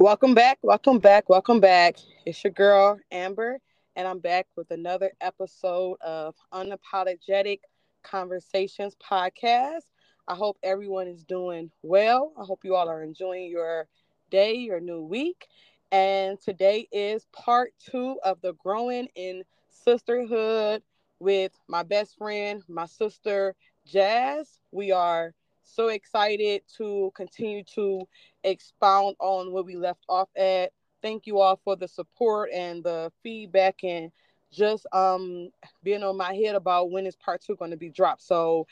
[0.00, 1.96] Welcome back, welcome back, welcome back.
[2.24, 3.58] It's your girl Amber,
[3.94, 7.58] and I'm back with another episode of Unapologetic
[8.02, 9.82] Conversations podcast.
[10.26, 12.32] I hope everyone is doing well.
[12.40, 13.88] I hope you all are enjoying your
[14.30, 15.48] day, your new week.
[15.92, 20.82] And today is part two of the Growing in Sisterhood
[21.18, 23.54] with my best friend, my sister
[23.84, 24.60] Jas.
[24.72, 25.34] We are
[25.70, 28.06] so excited to continue to
[28.44, 30.72] expound on what we left off at.
[31.02, 34.10] Thank you all for the support and the feedback and
[34.52, 35.50] just um
[35.82, 38.22] being on my head about when is part two going to be dropped.
[38.22, 38.66] So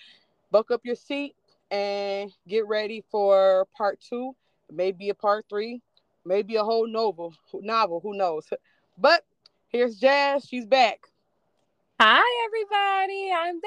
[0.51, 1.35] buck up your seat
[1.71, 4.35] and get ready for part two,
[4.71, 5.81] maybe a part three,
[6.25, 8.49] maybe a whole novel novel, who knows.
[9.01, 9.25] But
[9.69, 10.99] here's Jas, she's back.
[12.01, 13.33] Hi, everybody.
[13.35, 13.61] I'm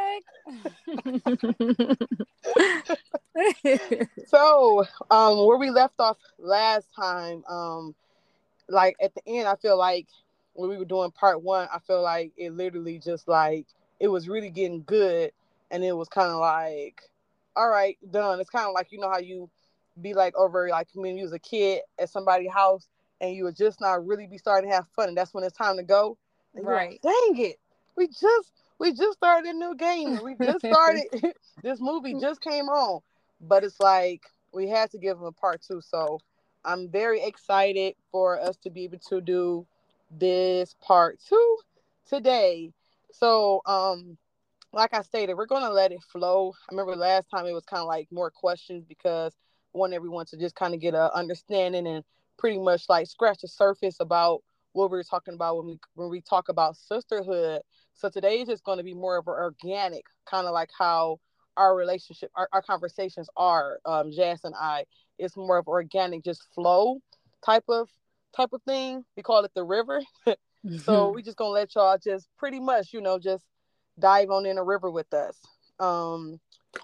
[0.00, 0.22] back.
[4.26, 7.94] so, um, where we left off last time, um,
[8.70, 10.06] like at the end, I feel like
[10.54, 13.66] when we were doing part one, I feel like it literally just like
[14.00, 15.32] it was really getting good,
[15.70, 17.02] and it was kind of like,
[17.54, 18.40] all right, done.
[18.40, 19.50] It's kind of like you know how you
[20.00, 22.88] be like over like when you was a kid at somebody's house
[23.20, 25.54] and you would just not really be starting to have fun, and that's when it's
[25.54, 26.16] time to go
[26.54, 27.00] right.
[27.02, 27.56] Like, Dang it.
[27.96, 30.22] We just we just started a new game.
[30.22, 31.04] We just started
[31.62, 33.00] this movie just came on.
[33.40, 35.80] But it's like we had to give them a part two.
[35.80, 36.20] So
[36.64, 39.66] I'm very excited for us to be able to do
[40.10, 41.58] this part two
[42.06, 42.72] today.
[43.12, 44.16] So um
[44.72, 46.52] like I stated, we're gonna let it flow.
[46.68, 49.32] I remember last time it was kind of like more questions because
[49.74, 52.04] I want everyone to just kind of get a understanding and
[52.36, 54.42] pretty much like scratch the surface about
[54.78, 57.60] what we are talking about when we when we talk about sisterhood.
[57.94, 61.18] So today is just going to be more of an organic, kind of like how
[61.56, 63.80] our relationship, our, our conversations are.
[63.84, 64.84] Um, Jas and I,
[65.18, 67.00] it's more of organic, just flow
[67.44, 67.88] type of
[68.36, 69.04] type of thing.
[69.16, 70.00] We call it the river.
[70.26, 70.76] mm-hmm.
[70.78, 73.44] So we just gonna let y'all just pretty much, you know, just
[73.98, 75.36] dive on in a river with us.
[75.80, 76.38] Um,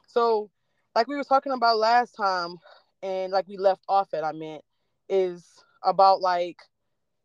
[0.08, 0.50] so
[0.96, 2.56] like we were talking about last time,
[3.02, 4.62] and like we left off at, I meant,
[5.08, 5.44] is
[5.84, 6.58] about like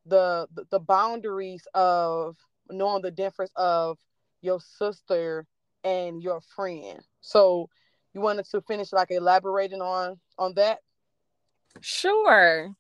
[0.06, 2.36] the the boundaries of
[2.70, 3.98] knowing the difference of
[4.42, 5.46] your sister
[5.84, 7.00] and your friend.
[7.22, 7.70] So
[8.14, 10.80] you wanted to finish like elaborating on on that?
[11.82, 12.74] Sure.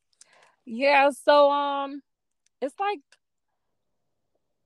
[0.65, 2.01] Yeah, so um
[2.61, 2.99] it's like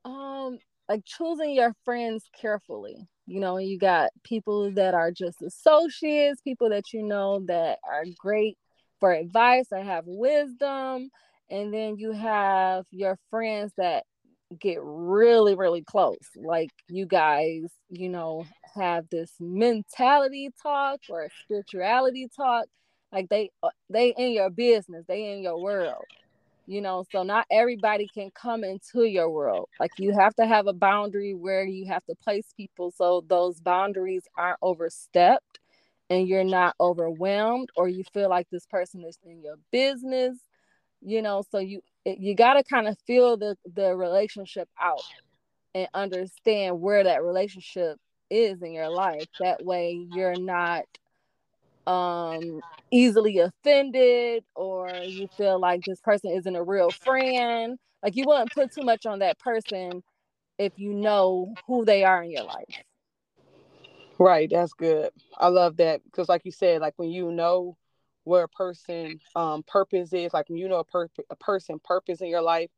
[0.05, 0.57] um
[0.89, 3.07] like choosing your friends carefully.
[3.25, 8.03] You know, you got people that are just associates, people that you know that are
[8.17, 8.57] great
[8.99, 11.09] for advice, that have wisdom,
[11.49, 14.03] and then you have your friends that
[14.59, 16.17] get really really close.
[16.35, 18.45] Like you guys you know
[18.75, 22.65] have this mentality talk or spirituality talk.
[23.11, 26.05] Like they uh, they in your business they in your world
[26.65, 27.03] you know?
[27.11, 29.69] So not everybody can come into your world.
[29.79, 33.59] Like you have to have a boundary where you have to place people so those
[33.59, 35.59] boundaries aren't overstepped
[36.09, 40.37] and you're not overwhelmed or you feel like this person is in your business
[41.05, 45.03] you know so you you got to kind of feel the the relationship out
[45.75, 47.97] and understand where that relationship
[48.29, 49.27] is in your life.
[49.39, 50.83] That way you're not
[51.85, 57.77] um easily offended or you feel like this person isn't a real friend.
[58.01, 60.03] Like you wouldn't put too much on that person
[60.57, 62.83] if you know who they are in your life.
[64.19, 65.09] Right that's good.
[65.37, 67.77] I love that because like you said like when you know
[68.23, 72.28] where a person um purpose is like you know a, per- a person purpose in
[72.28, 72.69] your life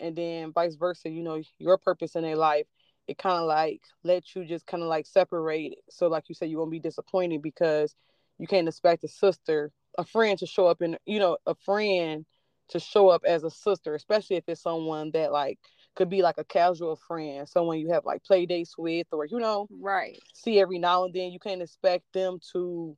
[0.00, 2.66] and then vice versa you know your purpose in their life
[3.08, 5.84] it kind of like lets you just kind of like separate it.
[5.90, 7.94] So like you said you won't be disappointed because
[8.38, 12.24] you can't expect a sister a friend to show up in you know a friend
[12.68, 15.58] to show up as a sister especially if it's someone that like
[15.94, 19.38] could be like a casual friend someone you have like play dates with or you
[19.38, 20.18] know right.
[20.32, 21.30] see every now and then.
[21.30, 22.96] You can't expect them to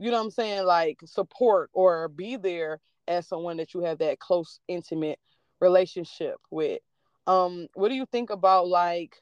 [0.00, 3.98] you know what I'm saying, like support or be there as someone that you have
[3.98, 5.18] that close, intimate
[5.60, 6.80] relationship with.
[7.26, 9.14] Um, what do you think about like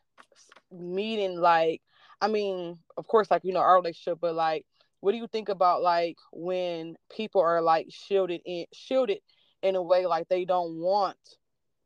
[0.70, 1.82] meeting like
[2.20, 4.64] I mean, of course, like you know, our relationship, but like
[5.00, 9.18] what do you think about like when people are like shielded in shielded
[9.62, 11.16] in a way like they don't want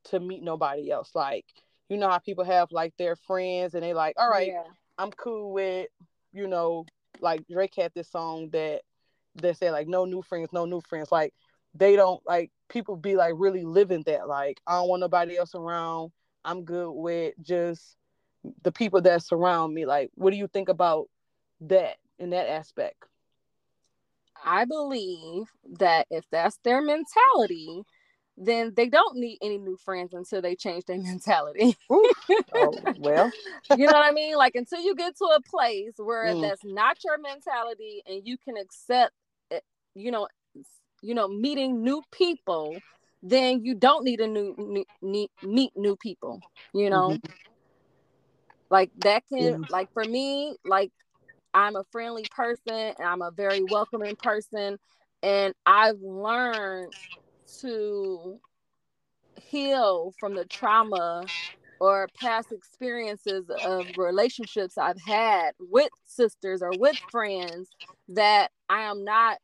[0.05, 1.12] to meet nobody else?
[1.14, 1.46] Like,
[1.88, 4.64] you know how people have like their friends and they like, all right, yeah.
[4.99, 5.88] I'm cool with,
[6.32, 6.84] you know,
[7.20, 8.82] like Drake had this song that
[9.34, 11.11] they say like no new friends, no new friends.
[11.12, 11.34] Like
[11.75, 14.29] they don't like people be like really living that.
[14.29, 16.12] Like I don't want nobody else around.
[16.44, 17.96] I'm good with just
[18.62, 19.87] the people that surround me.
[19.87, 21.08] Like, what do you think about
[21.62, 23.05] that in that aspect?
[24.44, 25.44] I believe
[25.78, 27.85] that if that's their mentality,
[28.37, 31.76] then they don't need any new friends until they change their mentality.
[31.90, 33.31] oh, well,
[33.76, 34.37] you know what I mean?
[34.37, 36.43] Like until you get to a place where mm.
[36.43, 39.12] that's not your mentality and you can accept
[39.94, 40.28] you know,
[41.02, 42.76] you know, meeting new people,
[43.22, 46.40] then you don't need a new, new meet new people,
[46.74, 47.10] you know.
[47.10, 47.32] Mm-hmm.
[48.70, 49.58] Like that can yeah.
[49.68, 50.90] like for me, like
[51.54, 54.78] I'm a friendly person and I'm a very welcoming person
[55.22, 56.92] and I've learned
[57.60, 58.40] to
[59.40, 61.24] heal from the trauma
[61.80, 67.68] or past experiences of relationships I've had with sisters or with friends
[68.08, 69.38] that I am not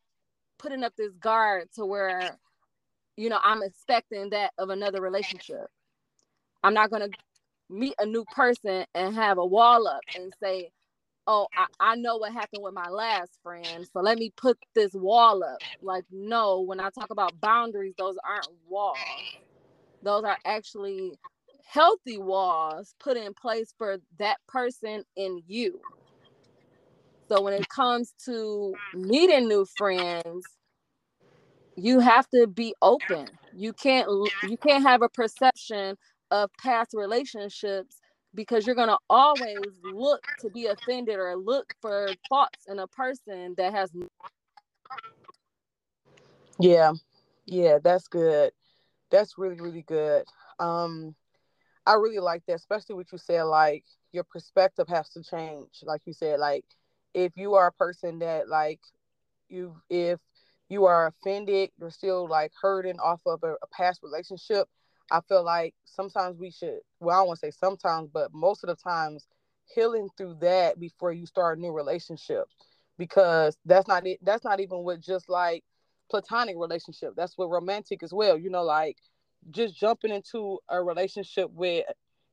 [0.59, 2.37] putting up this guard to where,
[3.17, 5.67] you know, I'm expecting that of another relationship.
[6.63, 7.17] I'm not going to
[7.69, 10.71] meet a new person and have a wall up and say,
[11.27, 14.93] oh, I, I know what happened with my last friend, so let me put this
[14.93, 15.63] wall up.
[15.81, 19.23] Like, no, when I talk about boundaries, those aren't walls.
[20.03, 21.19] Those are actually
[21.65, 25.79] healthy walls put in place for that person in you.
[27.29, 30.45] So when it comes to meeting new friends,
[31.75, 33.27] you have to be open.
[33.55, 34.07] You can't
[34.43, 35.95] you can't have a perception
[36.31, 38.01] of past relationships
[38.33, 42.87] because you're going to always look to be offended or look for thoughts in a
[42.87, 43.91] person that has
[46.59, 46.93] yeah.
[47.45, 48.51] Yeah that's good.
[49.11, 50.25] That's really really good.
[50.59, 51.15] Um
[51.85, 55.69] i really like that especially what you said like your perspective has to change.
[55.83, 56.65] Like you said like
[57.13, 58.79] if you are a person that like
[59.49, 60.19] you if
[60.69, 64.67] you are offended you're still like hurting off of a, a past relationship
[65.11, 68.63] I feel like sometimes we should, well, I don't want to say sometimes, but most
[68.63, 69.25] of the times,
[69.73, 72.45] healing through that before you start a new relationship,
[72.97, 74.19] because that's not it.
[74.23, 75.63] That's not even with just like
[76.09, 77.13] platonic relationship.
[77.15, 78.37] That's with romantic as well.
[78.37, 78.97] You know, like
[79.51, 81.85] just jumping into a relationship with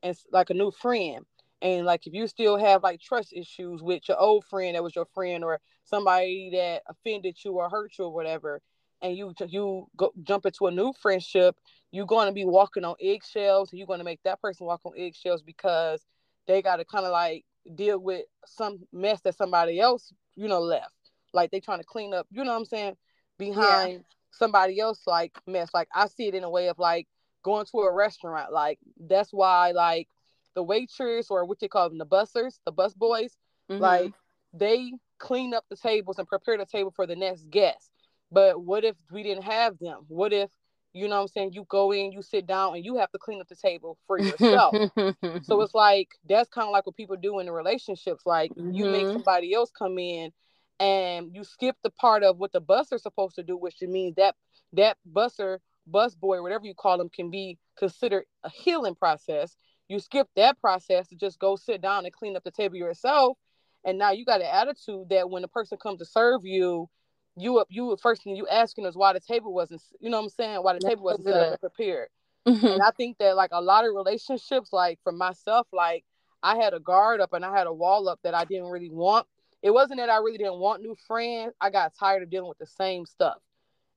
[0.02, 1.24] and like a new friend.
[1.66, 4.94] And like if you still have like trust issues with your old friend that was
[4.94, 8.60] your friend or somebody that offended you or hurt you or whatever,
[9.02, 11.56] and you you go jump into a new friendship
[11.92, 14.80] you're going to be walking on eggshells and you're going to make that person walk
[14.84, 16.04] on eggshells because
[16.46, 20.60] they got to kind of like deal with some mess that somebody else you know
[20.60, 20.92] left.
[21.32, 22.96] Like they trying to clean up you know what i'm saying
[23.38, 23.98] behind yeah.
[24.30, 25.70] somebody else like mess.
[25.74, 27.06] Like i see it in a way of like
[27.42, 28.52] going to a restaurant.
[28.52, 30.08] Like that's why like
[30.56, 33.36] the waitress or what they call them the bussers the bus boys
[33.70, 33.80] mm-hmm.
[33.80, 34.12] like
[34.52, 37.92] they clean up the tables and prepare the table for the next guest
[38.32, 40.50] but what if we didn't have them what if
[40.96, 41.52] you know what I'm saying?
[41.52, 44.18] You go in, you sit down, and you have to clean up the table for
[44.18, 44.74] yourself.
[45.42, 48.22] so it's like that's kind of like what people do in the relationships.
[48.24, 48.72] Like mm-hmm.
[48.72, 49.12] you make mm-hmm.
[49.12, 50.32] somebody else come in
[50.80, 54.36] and you skip the part of what the busser's supposed to do, which means that
[54.72, 59.54] that busser, bus boy, whatever you call them, can be considered a healing process.
[59.88, 63.36] You skip that process to just go sit down and clean up the table yourself.
[63.84, 66.88] And now you got an attitude that when the person comes to serve you,
[67.36, 70.24] you up you first thing you asking is why the table wasn't you know what
[70.24, 72.08] I'm saying why the table wasn't set up and prepared.
[72.46, 72.66] Mm-hmm.
[72.66, 76.04] And I think that like a lot of relationships, like for myself, like
[76.42, 78.90] I had a guard up and I had a wall up that I didn't really
[78.90, 79.26] want.
[79.62, 81.54] It wasn't that I really didn't want new friends.
[81.60, 83.38] I got tired of dealing with the same stuff.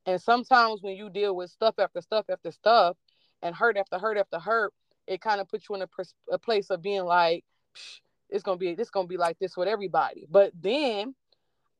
[0.05, 2.97] And sometimes when you deal with stuff after stuff after stuff
[3.43, 4.73] and hurt after hurt after hurt,
[5.09, 7.43] it kind of puts you in a, pers- a place of being like,
[8.29, 10.25] it's gonna be it's gonna be like this with everybody.
[10.29, 11.15] But then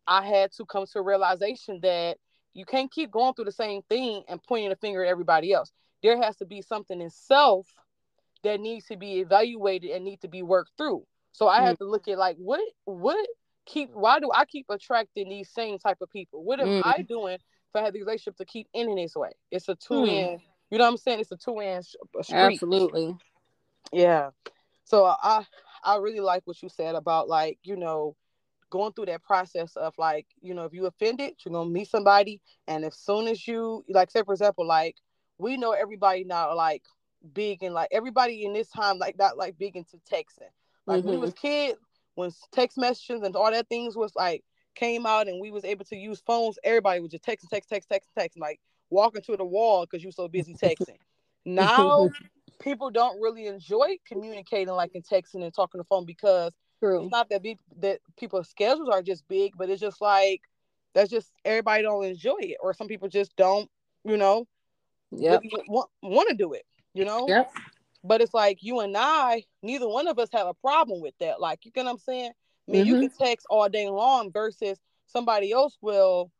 [0.07, 2.17] I had to come to a realization that
[2.53, 5.71] you can't keep going through the same thing and pointing a finger at everybody else.
[6.01, 7.67] There has to be something in self
[8.43, 11.05] that needs to be evaluated and need to be worked through.
[11.31, 11.65] So I mm-hmm.
[11.67, 13.27] had to look at like what what
[13.67, 16.43] keep why do I keep attracting these same type of people?
[16.43, 16.89] What am mm-hmm.
[16.89, 17.37] I doing
[17.71, 19.29] for have the relationship to keep ending this way?
[19.51, 20.43] It's a two mm-hmm.
[20.69, 21.19] You know what I'm saying?
[21.19, 22.31] It's a two end street.
[22.31, 23.15] Absolutely.
[23.91, 24.29] Yeah.
[24.83, 25.45] So I
[25.83, 28.15] I really like what you said about like you know
[28.69, 32.41] going through that process of like, you know, if you offended, you're gonna meet somebody,
[32.67, 34.95] and as soon as you like, say for example, like
[35.37, 36.83] we know everybody now like
[37.33, 40.51] big and like everybody in this time like not like big into texting.
[40.85, 41.09] Like mm-hmm.
[41.09, 41.79] when we was kids,
[42.15, 44.43] when text messages and all that things was like
[44.75, 47.89] came out and we was able to use phones, everybody was just text, text, text,
[47.89, 50.97] text, text, like walking to the wall because you're so busy texting.
[51.45, 52.09] now
[52.59, 57.03] people don't really enjoy communicating like in texting and talking on the phone because True.
[57.03, 60.41] It's not that be, that people's schedules are just big, but it's just like
[60.93, 63.69] that's just everybody don't enjoy it, or some people just don't,
[64.05, 64.47] you know,
[65.11, 67.27] yeah, want, want to do it, you know.
[67.27, 67.51] Yep.
[68.03, 71.41] But it's like you and I, neither one of us have a problem with that.
[71.41, 72.31] Like you get what I'm saying?
[72.67, 73.01] I mean, mm-hmm.
[73.01, 76.31] you can text all day long versus somebody else will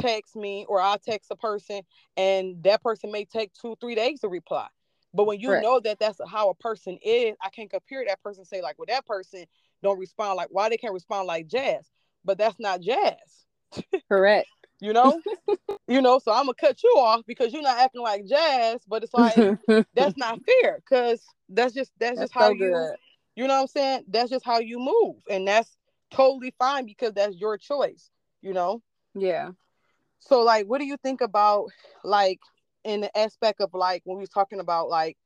[0.00, 1.82] text me or I'll text a person
[2.16, 4.68] and that person may take two, three days to reply.
[5.14, 5.62] But when you right.
[5.62, 8.86] know that that's how a person is, I can't compare that person say like, well,
[8.88, 9.44] that person
[9.82, 11.88] don't respond like why they can't respond like Jas,
[12.24, 13.46] but that's not Jas.
[14.08, 14.48] Correct.
[14.80, 15.20] you know,
[15.88, 16.18] you know.
[16.18, 19.36] So I'm gonna cut you off because you're not acting like Jas, but it's like
[19.94, 22.92] that's not fair because that's just that's, that's just how so you,
[23.36, 24.04] you know what I'm saying.
[24.08, 25.76] That's just how you move, and that's
[26.10, 28.10] totally fine because that's your choice.
[28.42, 28.82] You know.
[29.14, 29.50] Yeah.
[30.26, 31.66] So like, what do you think about
[32.02, 32.40] like
[32.84, 35.16] in the aspect of like when we was talking about like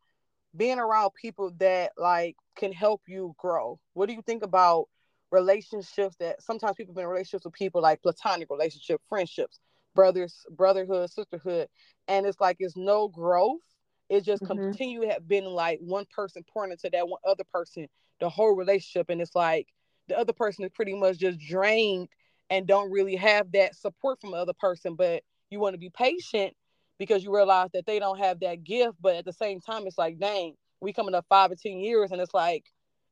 [0.56, 3.78] being around people that like can help you grow?
[3.94, 4.88] What do you think about
[5.30, 9.60] relationships that sometimes people have been in relationships with people like platonic relationship, friendships,
[9.94, 11.68] brothers, brotherhood, sisterhood,
[12.08, 13.60] and it's like it's no growth.
[14.08, 14.70] It just mm-hmm.
[14.70, 17.88] continue have been like one person pouring into that one other person,
[18.20, 19.68] the whole relationship, and it's like
[20.08, 22.08] the other person is pretty much just drained
[22.50, 24.94] and don't really have that support from the other person.
[24.94, 26.54] But you want to be patient
[26.98, 28.96] because you realize that they don't have that gift.
[29.00, 32.10] But at the same time, it's like, dang, we coming up five or ten years,
[32.10, 32.64] and it's like,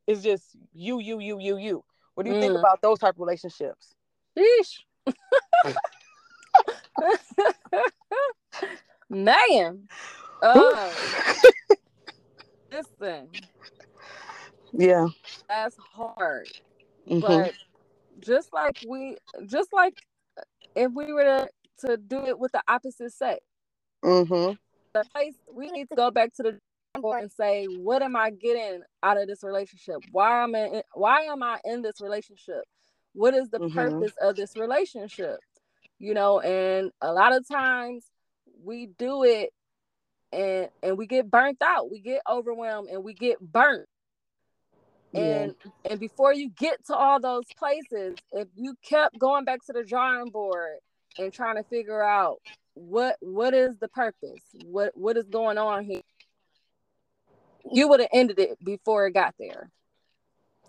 [0.07, 1.85] it's just you, you, you, you, you.
[2.14, 2.40] What do you mm.
[2.40, 3.95] think about those type of relationships?
[4.38, 4.78] Sheesh.
[9.09, 9.88] Man.
[10.43, 10.90] Uh,
[12.73, 13.28] listen.
[14.73, 15.09] Yeah.
[15.49, 16.49] That's hard.
[17.09, 17.21] Mm-hmm.
[17.21, 17.55] But
[18.26, 19.16] just like we
[19.47, 19.95] just like
[20.75, 21.49] if we were to,
[21.87, 23.40] to do it with the opposite sex.
[24.04, 24.54] Mm-hmm.
[24.92, 26.59] The place we need to go back to the
[27.04, 29.97] and say, what am I getting out of this relationship?
[30.12, 32.62] Why am I in, why am I in this relationship?
[33.12, 33.75] What is the mm-hmm.
[33.75, 35.38] purpose of this relationship?
[35.99, 38.06] You know, and a lot of times
[38.62, 39.50] we do it
[40.33, 41.90] and and we get burnt out.
[41.90, 43.87] We get overwhelmed and we get burnt.
[45.16, 45.90] And yeah.
[45.90, 49.85] and before you get to all those places, if you kept going back to the
[49.85, 50.78] drawing board
[51.18, 52.38] and trying to figure out
[52.75, 54.42] what what is the purpose?
[54.64, 56.02] What what is going on here?
[57.73, 59.70] you would have ended it before it got there.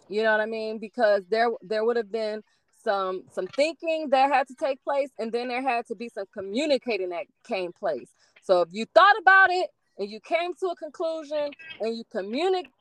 [0.10, 0.80] You know what I mean?
[0.80, 2.42] Because there there would have been
[2.84, 6.26] some some thinking that had to take place, and then there had to be some
[6.34, 8.10] communicating that came place.
[8.44, 11.52] So if you thought about it and you came to a conclusion
[11.82, 12.72] and you communicate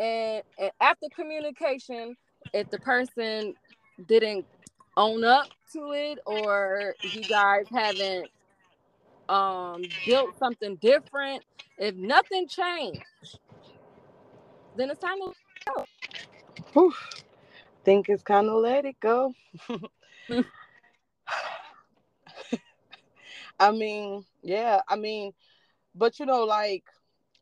[0.00, 2.16] and, and after communication,
[2.54, 3.54] if the person
[4.06, 4.46] didn't
[4.96, 8.28] own up to it or you guys haven't
[9.28, 11.44] um built something different,
[11.78, 13.04] if nothing changed,
[14.76, 15.32] then it's time to
[15.66, 15.84] go.
[16.72, 16.94] Whew.
[17.84, 19.34] Think it's kind of let it go.
[23.60, 25.32] I mean, yeah, I mean,
[25.94, 26.84] but you know, like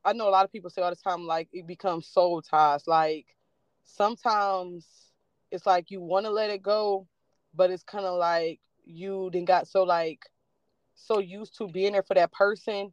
[0.09, 2.87] I know a lot of people say all the time, like it becomes soul ties.
[2.87, 3.27] Like
[3.85, 4.87] sometimes
[5.51, 7.07] it's like you want to let it go,
[7.55, 10.21] but it's kind of like you then got so like
[10.95, 12.91] so used to being there for that person,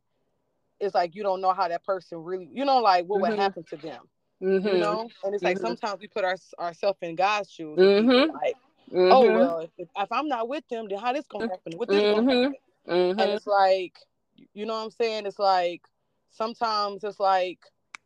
[0.82, 3.32] it's like you don't know how that person really, you know, like what mm-hmm.
[3.32, 4.04] would happen to them.
[4.44, 4.68] Mm-hmm.
[4.68, 5.68] You know, and it's like mm-hmm.
[5.68, 7.80] sometimes we put our ourselves in God's shoes.
[7.80, 8.32] Mm-hmm.
[8.34, 8.56] Like,
[8.92, 9.38] oh mm-hmm.
[9.38, 11.78] well, if, if, I'm not with them, then how this gonna happen?
[11.78, 12.56] What this gonna happen?
[12.86, 13.94] And it's like,
[14.54, 15.26] you know what I'm saying?
[15.26, 15.82] It's like
[16.36, 17.60] sometimes it's like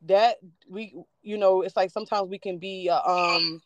[0.04, 3.62] that we, you know, it's like sometimes we can be, uh, um,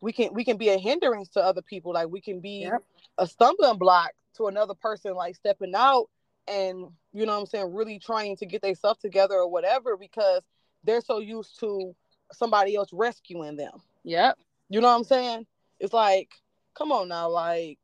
[0.00, 1.92] we can we can be a hindrance to other people.
[1.92, 2.82] Like we can be yep.
[3.18, 6.08] a stumbling block to another person like stepping out
[6.48, 9.96] and you know what I'm saying really trying to get their stuff together or whatever
[9.96, 10.42] because
[10.84, 11.94] they're so used to
[12.32, 13.80] somebody else rescuing them.
[14.04, 14.38] Yep.
[14.68, 15.46] You know what I'm saying?
[15.78, 16.30] It's like,
[16.74, 17.78] come on now, like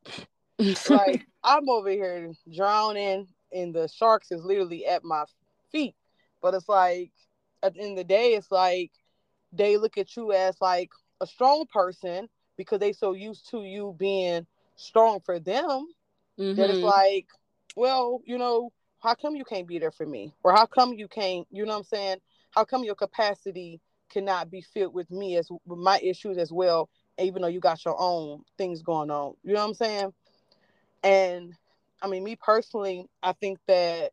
[0.91, 5.25] like I'm over here drowning and the sharks is literally at my
[5.71, 5.95] feet.
[6.41, 7.11] But it's like
[7.63, 8.93] at the end of the day, it's like
[9.53, 10.91] they look at you as like
[11.21, 15.87] a strong person because they so used to you being strong for them
[16.39, 16.55] mm-hmm.
[16.55, 16.87] that it's mm-hmm.
[16.87, 17.27] like,
[17.77, 20.33] well, you know, how come you can't be there for me?
[20.43, 22.17] Or how come you can't, you know what I'm saying?
[22.51, 26.89] How come your capacity cannot be filled with me as with my issues as well,
[27.19, 29.35] even though you got your own things going on?
[29.45, 30.13] You know what I'm saying?
[31.05, 31.55] And
[32.01, 34.13] I mean, me personally, I think that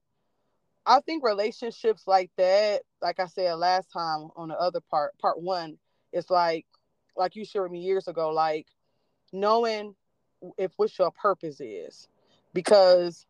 [0.86, 5.42] I think relationships like that, like I said last time on the other part, part
[5.42, 5.77] one,
[6.12, 6.65] it's like
[7.18, 8.68] like you shared me years ago, like
[9.32, 9.96] knowing
[10.58, 12.08] if what your purpose is.
[12.54, 13.25] Because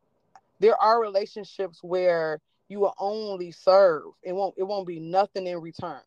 [0.60, 4.04] there are relationships where you will only serve.
[4.24, 6.02] It won't it won't be nothing in return.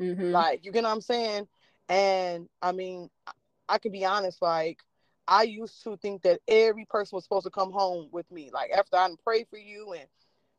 [0.00, 0.32] Mm-hmm.
[0.32, 1.46] like you get what i'm saying?
[1.88, 3.10] And i mean
[3.68, 4.78] i can be honest like
[5.32, 8.70] i used to think that every person was supposed to come home with me like
[8.70, 10.06] after i pray for you and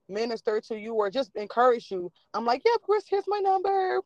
[0.09, 3.99] minister to you or just encourage you i'm like yeah chris here's my number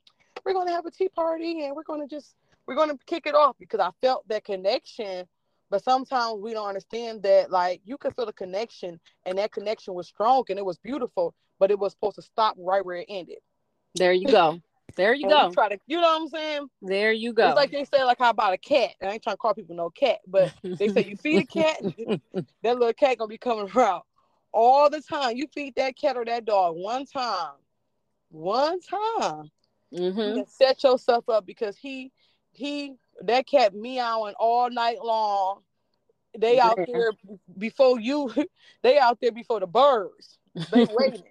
[0.45, 2.35] we're to have a tea party and we're to just
[2.67, 5.25] we're to kick it off because i felt that connection
[5.69, 9.93] But sometimes we don't understand that like you can feel a connection and that connection
[9.93, 13.05] was strong and it was beautiful, but it was supposed to stop right where it
[13.09, 13.39] ended.
[13.95, 14.61] There you go.
[14.97, 15.51] There you go.
[15.51, 16.67] Try to, you know what I'm saying?
[16.81, 17.49] There you go.
[17.49, 18.91] It's like they say, like how about a cat?
[19.01, 21.81] I ain't trying to call people no cat, but they say you feed a cat,
[22.63, 24.01] that little cat gonna be coming around
[24.51, 25.37] all the time.
[25.37, 27.53] You feed that cat or that dog one time,
[28.29, 29.51] one time,
[29.93, 30.41] mm-hmm.
[30.47, 32.11] set yourself up because he
[32.51, 35.61] he that cat meowing all night long.
[36.35, 37.11] They out there
[37.57, 38.33] before you.
[38.83, 40.37] They out there before the birds.
[40.71, 41.23] They waiting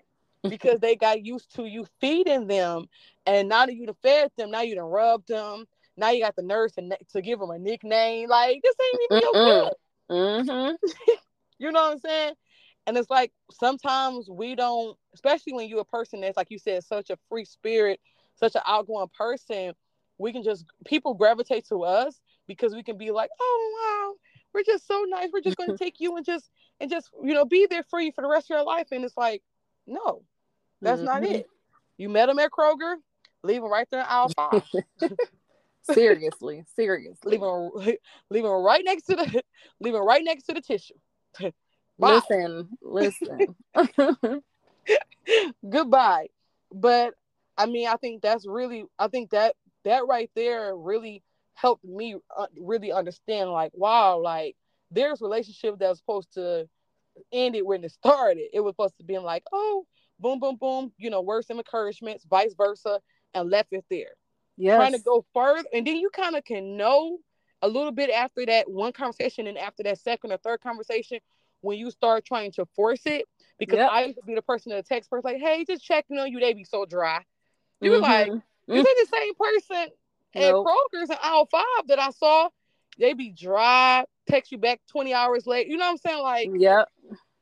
[0.51, 2.87] because they got used to you feeding them,
[3.27, 5.67] and now that you done fed them, now you done rubbed them.
[5.97, 8.29] Now you got the nurse to, to give them a nickname.
[8.29, 9.73] Like this ain't even your good.
[10.11, 11.13] Mm-hmm.
[11.59, 12.35] you know what I'm saying?
[12.87, 16.85] And it's like sometimes we don't, especially when you're a person that's like you said,
[16.85, 17.99] such a free spirit,
[18.37, 19.73] such an outgoing person
[20.19, 24.15] we can just people gravitate to us because we can be like, oh wow,
[24.53, 25.31] we're just so nice.
[25.33, 26.49] We're just going to take you and just
[26.81, 28.89] and just you know be there for you for the rest of your life.
[28.93, 29.43] And it's like,
[29.87, 30.23] no,
[30.81, 31.07] that's mm-hmm.
[31.07, 31.47] not it.
[31.97, 32.97] You met him at Kroger,
[33.43, 34.63] leave him right there in aisle five.
[35.83, 37.97] seriously, seriously, leave him,
[38.31, 39.43] leave him right next to the,
[39.81, 40.95] leave him right next to the tissue.
[41.99, 43.57] listen, listen.
[45.69, 46.29] Goodbye.
[46.73, 47.15] But
[47.57, 49.55] I mean, I think that's really, I think that
[49.85, 51.23] that right there really
[51.55, 54.55] helped me uh, really understand like wow like
[54.91, 56.69] there's relationship that was supposed to
[57.33, 59.87] end it when it started it was supposed to be like oh
[60.21, 63.01] boom boom boom you know words and encouragements vice versa
[63.35, 64.13] and left it there
[64.57, 67.19] yeah trying to go further and then you kind of can know
[67.63, 71.19] a little bit after that one conversation and after that second or third conversation
[71.61, 73.25] when you start trying to force it
[73.59, 73.91] because yep.
[73.91, 76.41] i used to be the person that text person like hey just checking on you
[76.41, 77.21] they be so dry
[77.81, 78.03] you mm-hmm.
[78.03, 78.29] like
[78.69, 79.93] is it the same person
[80.35, 80.67] nope.
[80.67, 82.49] at Kroger's in aisle five that I saw?
[82.99, 85.69] They be dry, text you back 20 hours late.
[85.69, 86.23] You know what I'm saying?
[86.23, 86.89] Like, yep.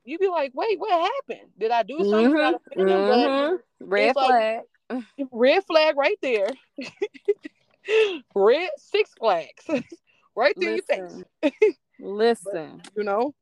[0.05, 1.51] You be like, wait, what happened?
[1.59, 2.33] Did I do something?
[2.33, 2.81] Mm-hmm.
[2.81, 3.57] Mm-hmm.
[3.81, 4.63] Red flag.
[4.91, 6.49] Like, red flag right there.
[8.35, 9.65] red six flags.
[10.37, 11.25] right there Listen.
[11.43, 11.77] you face.
[11.99, 12.81] Listen.
[12.85, 13.35] But, you know?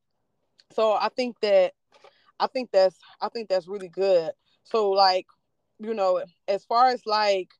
[0.72, 1.72] So I think that
[2.38, 4.30] I think that's I think that's really good.
[4.64, 5.26] So like,
[5.78, 7.50] you know, as far as like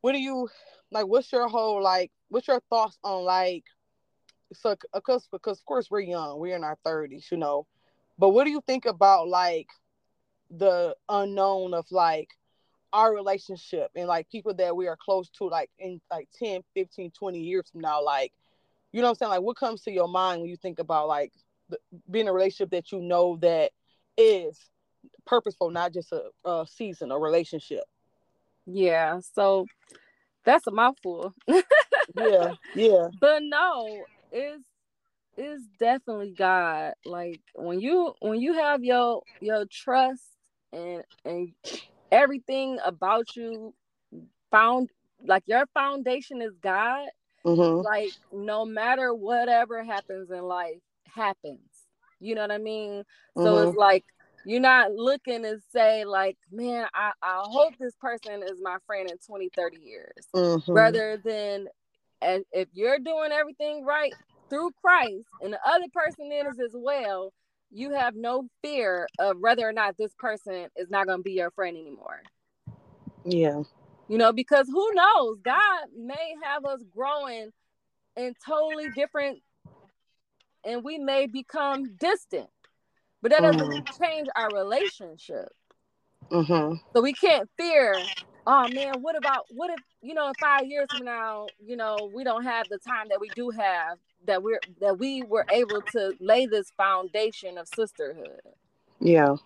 [0.00, 0.48] what do you
[0.90, 3.64] like what's your whole like what's your thoughts on like
[4.52, 7.66] so because because of course we're young we're in our 30s you know
[8.20, 9.68] but what do you think about like
[10.50, 12.28] the unknown of like
[12.92, 17.10] our relationship and like people that we are close to like in like 10 15
[17.12, 18.32] 20 years from now like
[18.92, 21.08] you know what i'm saying like what comes to your mind when you think about
[21.08, 21.32] like
[21.70, 21.78] the,
[22.10, 23.70] being a relationship that you know that
[24.18, 24.58] is
[25.24, 27.84] purposeful not just a, a season a relationship
[28.66, 29.66] yeah so
[30.44, 31.34] that's a mouthful.
[31.48, 33.08] yeah, yeah.
[33.20, 34.64] But no, it's
[35.36, 36.94] it's definitely God.
[37.04, 40.24] Like when you when you have your your trust
[40.72, 41.52] and and
[42.10, 43.74] everything about you
[44.50, 44.90] found
[45.24, 47.08] like your foundation is God.
[47.44, 47.84] Mm-hmm.
[47.84, 51.60] Like no matter whatever happens in life happens.
[52.18, 53.04] You know what I mean?
[53.36, 53.68] So mm-hmm.
[53.68, 54.04] it's like
[54.44, 59.10] you're not looking to say like man I, I hope this person is my friend
[59.10, 60.72] in 20 30 years mm-hmm.
[60.72, 61.66] rather than
[62.22, 64.14] and if you're doing everything right
[64.50, 67.32] through christ and the other person is as well
[67.70, 71.32] you have no fear of whether or not this person is not going to be
[71.32, 72.20] your friend anymore
[73.24, 73.62] yeah
[74.08, 77.50] you know because who knows god may have us growing
[78.16, 79.38] in totally different
[80.64, 82.48] and we may become distant
[83.22, 84.02] but that doesn't mm-hmm.
[84.02, 85.48] change our relationship.
[86.30, 86.76] Mm-hmm.
[86.94, 87.94] So we can't fear.
[88.46, 92.10] Oh man, what about what if you know in five years from now, you know,
[92.14, 95.82] we don't have the time that we do have that we're that we were able
[95.92, 98.40] to lay this foundation of sisterhood.
[99.00, 99.36] Yeah,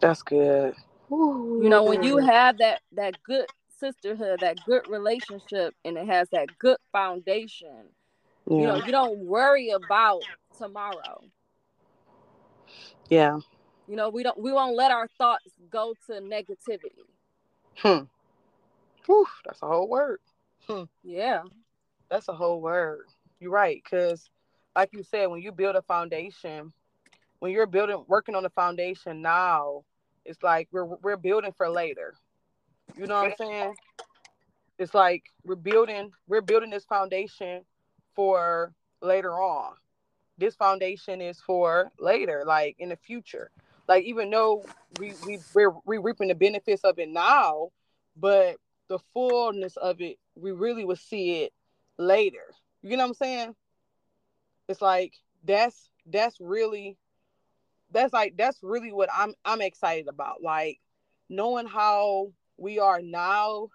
[0.00, 0.74] that's good.
[1.12, 1.60] Ooh.
[1.62, 3.46] You know, when you have that that good
[3.78, 7.86] sisterhood, that good relationship, and it has that good foundation,
[8.46, 8.56] yeah.
[8.56, 10.22] you know, you don't worry about
[10.56, 11.22] tomorrow.
[13.08, 13.40] Yeah.
[13.88, 17.09] You know, we don't we won't let our thoughts go to negativity.
[17.80, 18.04] Hmm.
[19.06, 20.20] Whew, that's a whole word.
[20.66, 20.84] Hmm.
[21.02, 21.42] Yeah.
[22.10, 23.06] That's a whole word.
[23.38, 24.28] You're right, because
[24.76, 26.72] like you said, when you build a foundation,
[27.38, 29.84] when you're building working on the foundation now,
[30.24, 32.14] it's like we're we're building for later.
[32.96, 33.74] You know what I'm saying?
[34.78, 37.62] It's like we're building we're building this foundation
[38.14, 39.74] for later on
[40.40, 43.50] this foundation is for later, like in the future.
[43.90, 44.64] Like even though
[45.00, 47.70] we we we're, we're reaping the benefits of it now,
[48.16, 48.56] but
[48.88, 51.52] the fullness of it, we really will see it
[51.98, 52.54] later.
[52.82, 53.54] You know what I'm saying?
[54.70, 56.96] it's like that's that's really
[57.90, 60.42] that's like that's really what I'm I'm excited about.
[60.42, 60.78] Like
[61.28, 63.68] knowing how we are now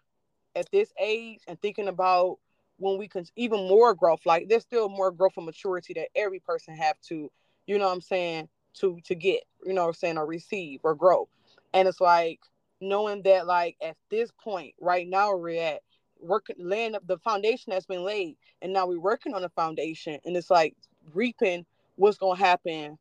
[0.56, 2.38] at this age and thinking about
[2.78, 4.22] when we can even more growth.
[4.26, 7.30] Like there's still more growth and maturity that every person have to,
[7.68, 8.48] you know what I'm saying,
[8.80, 11.28] to to get, you know what I'm saying, or receive or grow.
[11.74, 12.40] And it's like
[12.82, 15.82] knowing that like at this point right now we're at
[16.20, 20.20] working laying up the foundation that's been laid and now we're working on the foundation
[20.26, 20.76] and it's like
[21.14, 22.98] reaping what's gonna happen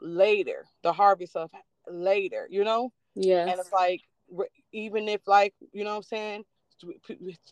[0.00, 1.50] later the harvest of
[1.88, 4.02] later you know yeah and it's like
[4.72, 6.44] even if like you know what i'm saying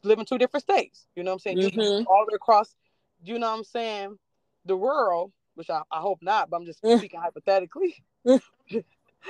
[0.02, 2.06] live in two different states you know what i'm saying mm-hmm.
[2.06, 2.74] all across
[3.22, 4.18] you know what i'm saying
[4.64, 8.02] the world which i, I hope not but i'm just speaking hypothetically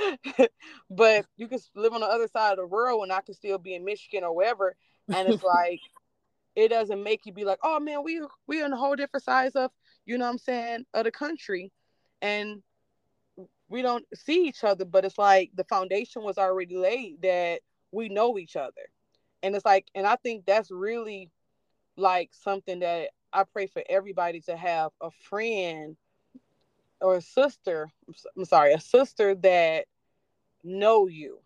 [0.90, 3.58] but you can live on the other side of the world and I can still
[3.58, 4.74] be in Michigan or wherever.
[5.12, 5.80] And it's like
[6.54, 9.52] it doesn't make you be like, oh man, we we on a whole different size
[9.52, 9.70] of,
[10.06, 11.72] you know what I'm saying, of the country.
[12.20, 12.62] And
[13.68, 18.08] we don't see each other, but it's like the foundation was already laid that we
[18.08, 18.90] know each other.
[19.42, 21.30] And it's like, and I think that's really
[21.96, 25.96] like something that I pray for everybody to have a friend
[27.02, 27.90] or a sister,
[28.36, 29.86] I'm sorry, a sister that
[30.64, 31.40] know you.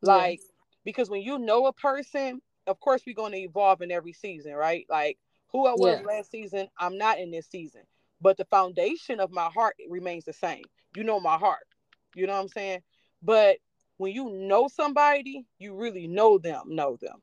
[0.00, 0.48] Like, yes.
[0.84, 4.54] because when you know a person, of course, we're going to evolve in every season,
[4.54, 4.86] right?
[4.88, 6.06] Like, who I was yes.
[6.06, 7.82] last season, I'm not in this season.
[8.20, 10.64] But the foundation of my heart remains the same.
[10.96, 11.66] You know my heart.
[12.14, 12.82] You know what I'm saying?
[13.22, 13.58] But
[13.96, 17.22] when you know somebody, you really know them, know them.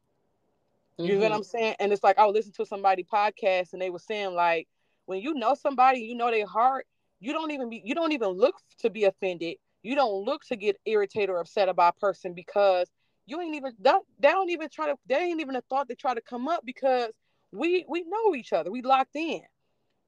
[0.98, 1.14] You mm-hmm.
[1.16, 1.76] know what I'm saying?
[1.80, 4.68] And it's like I was listening to somebody podcast and they were saying like
[5.06, 6.88] when you know somebody, you know their heart,
[7.20, 10.56] you don't even be you don't even look to be offended you don't look to
[10.56, 12.90] get irritated or upset about a person because
[13.26, 15.96] you ain't even that they don't even try to they ain't even a thought to
[15.96, 17.10] try to come up because
[17.52, 19.42] we we know each other we locked in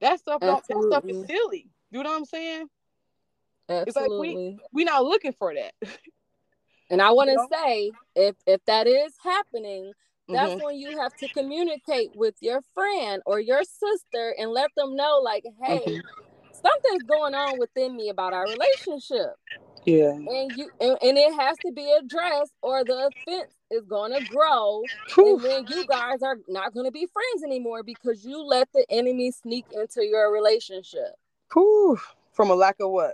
[0.01, 2.67] that stuff that stuff is silly you know what i'm saying
[3.69, 3.87] Absolutely.
[3.87, 5.73] it's like we we not looking for that
[6.89, 7.47] and i want to you know?
[7.51, 9.91] say if if that is happening
[10.29, 10.65] that's mm-hmm.
[10.65, 15.21] when you have to communicate with your friend or your sister and let them know
[15.23, 16.26] like hey mm-hmm.
[16.61, 19.35] Something's going on within me about our relationship
[19.87, 20.11] yeah.
[20.11, 24.83] And you and, and it has to be addressed or the offense is gonna grow.
[25.15, 25.35] Whew.
[25.35, 29.31] And then you guys are not gonna be friends anymore because you let the enemy
[29.31, 31.15] sneak into your relationship.
[31.53, 31.97] Whew.
[32.33, 33.13] From a lack of what?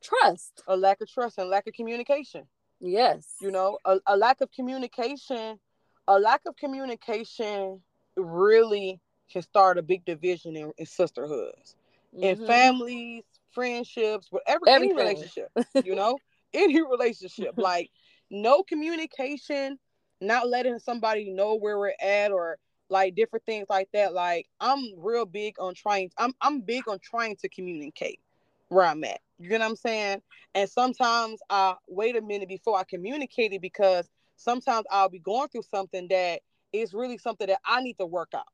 [0.00, 0.62] Trust.
[0.68, 2.44] A lack of trust and lack of communication.
[2.78, 3.26] Yes.
[3.40, 5.58] You know, a, a lack of communication,
[6.06, 7.80] a lack of communication
[8.16, 11.74] really can start a big division in, in sisterhoods.
[12.14, 12.24] Mm-hmm.
[12.24, 14.98] In families, friendships, whatever, Everything.
[14.98, 15.48] any relationship,
[15.84, 16.18] you know,
[16.52, 17.54] any relationship.
[17.56, 17.90] like
[18.30, 19.78] no communication,
[20.20, 22.58] not letting somebody know where we're at or
[22.90, 24.12] like different things like that.
[24.12, 28.20] Like I'm real big on trying, I'm I'm big on trying to communicate
[28.68, 29.20] where I'm at.
[29.38, 30.22] You know what I'm saying?
[30.54, 35.48] And sometimes I wait a minute before I communicate it because sometimes I'll be going
[35.48, 36.40] through something that
[36.72, 38.46] is really something that I need to work out.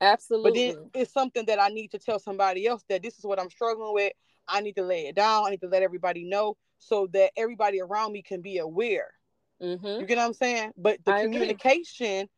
[0.00, 0.50] Absolutely.
[0.50, 3.40] But then it's something that I need to tell somebody else that this is what
[3.40, 4.12] I'm struggling with.
[4.46, 5.46] I need to lay it down.
[5.46, 9.10] I need to let everybody know so that everybody around me can be aware.
[9.62, 10.00] Mm-hmm.
[10.00, 10.72] You get what I'm saying?
[10.76, 12.28] But the I communication agree.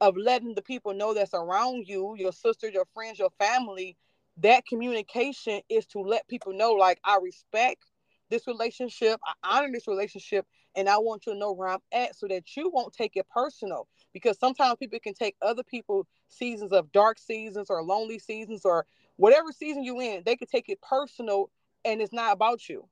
[0.00, 3.96] of letting the people know that's around you, your sister, your friends, your family,
[4.38, 7.84] that communication is to let people know, like, I respect
[8.30, 12.14] this relationship, I honor this relationship, and I want you to know where I'm at
[12.16, 13.88] so that you won't take it personal.
[14.12, 18.86] Because sometimes people can take other people seasons of dark seasons or lonely seasons or
[19.16, 21.50] whatever season you in, they could take it personal
[21.84, 22.88] and it's not about you.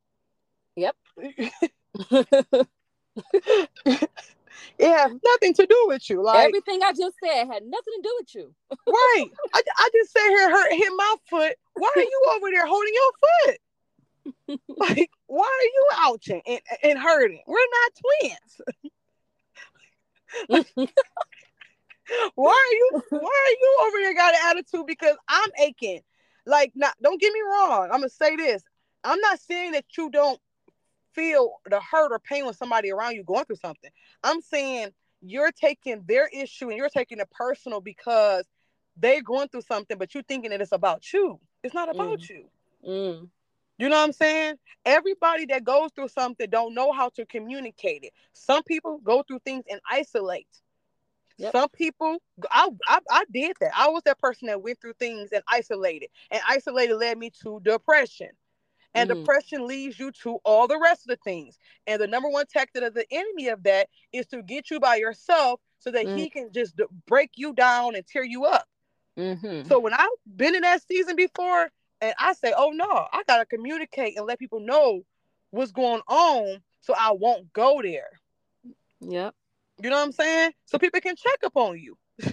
[0.76, 0.96] Yep.
[1.16, 2.68] it
[4.80, 6.22] has nothing to do with you.
[6.22, 8.54] Like everything I just said had nothing to do with you.
[8.86, 9.30] right.
[9.54, 11.54] I, I just sat here hurt hit my foot.
[11.74, 13.58] Why are you over there holding your foot?
[14.76, 17.42] like, why are you ouching and, and hurting?
[17.46, 18.60] We're not twins.
[22.34, 26.00] Why are you why are you over here got an attitude because I'm aching?
[26.46, 27.84] Like, not don't get me wrong.
[27.84, 28.62] I'm gonna say this.
[29.04, 30.40] I'm not saying that you don't
[31.12, 33.90] feel the hurt or pain when somebody around you going through something.
[34.22, 34.90] I'm saying
[35.22, 38.44] you're taking their issue and you're taking it personal because
[38.96, 41.40] they're going through something, but you're thinking that it's about you.
[41.62, 42.28] It's not about mm.
[42.28, 42.44] you.
[42.86, 43.28] Mm.
[43.78, 44.54] You know what I'm saying?
[44.84, 48.12] Everybody that goes through something don't know how to communicate it.
[48.32, 50.46] Some people go through things and isolate.
[51.38, 51.52] Yep.
[51.52, 52.16] Some people,
[52.50, 53.72] I, I, I did that.
[53.76, 57.60] I was that person that went through things and isolated, and isolated led me to
[57.62, 58.30] depression,
[58.94, 59.16] and mm.
[59.16, 61.58] depression leads you to all the rest of the things.
[61.86, 64.96] And the number one tactic of the enemy of that is to get you by
[64.96, 66.16] yourself, so that mm.
[66.16, 68.66] he can just break you down and tear you up.
[69.18, 69.68] Mm-hmm.
[69.68, 73.46] So when I've been in that season before, and I say, "Oh no, I gotta
[73.46, 75.02] communicate and let people know
[75.50, 78.10] what's going on, so I won't go there."
[79.00, 79.34] Yep.
[79.82, 80.52] You know what I'm saying?
[80.64, 81.96] So people can check up on you.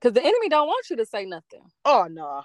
[0.00, 1.60] Because the enemy don't want you to say nothing.
[1.84, 2.42] Oh no,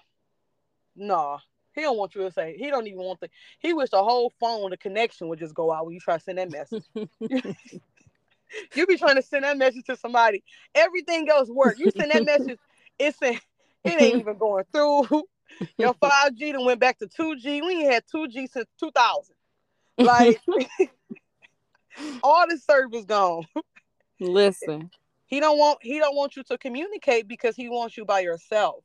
[0.94, 1.40] no,
[1.74, 2.56] he don't want you to say.
[2.58, 3.30] He don't even want the.
[3.60, 6.24] He wish the whole phone, the connection would just go out when you try to
[6.24, 6.84] send that message.
[8.76, 10.44] you be trying to send that message to somebody.
[10.74, 11.78] Everything else work.
[11.78, 12.60] You send that message,
[13.00, 13.40] it's a,
[13.84, 15.24] it ain't even going through.
[15.78, 17.66] Your 5G then went back to 2G.
[17.66, 19.36] We ain't had 2G since 2000.
[19.98, 20.42] Like
[22.24, 23.46] all the service gone.
[24.20, 24.90] Listen.
[25.28, 28.84] He don't want he don't want you to communicate because he wants you by yourself.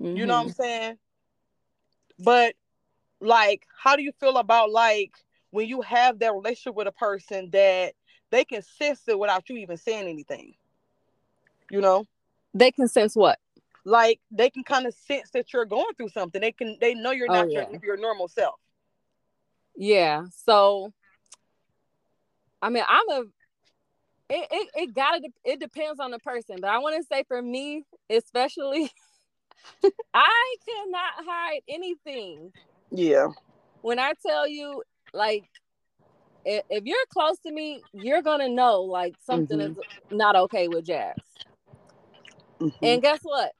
[0.00, 0.16] Mm-hmm.
[0.16, 0.98] You know what I'm saying?
[2.18, 2.54] But
[3.20, 5.12] like, how do you feel about like
[5.50, 7.94] when you have that relationship with a person that
[8.30, 10.54] they can sense it without you even saying anything?
[11.70, 12.06] You know?
[12.54, 13.38] They can sense what?
[13.84, 16.40] Like they can kind of sense that you're going through something.
[16.40, 17.66] They can they know you're Oh, not yeah.
[17.70, 18.54] your, your normal self.
[19.76, 20.24] Yeah.
[20.44, 20.92] So
[22.60, 23.20] I mean, I'm a
[24.28, 27.42] it it, it gotta it depends on the person, but I want to say for
[27.42, 28.90] me, especially,
[30.14, 32.52] I cannot hide anything.
[32.90, 33.28] Yeah.
[33.80, 35.44] When I tell you, like,
[36.44, 39.70] if, if you're close to me, you're gonna know like something Mhm.
[39.72, 39.76] is
[40.10, 41.16] not okay with Jas.
[42.60, 42.72] Mhm.
[42.82, 43.52] And guess what?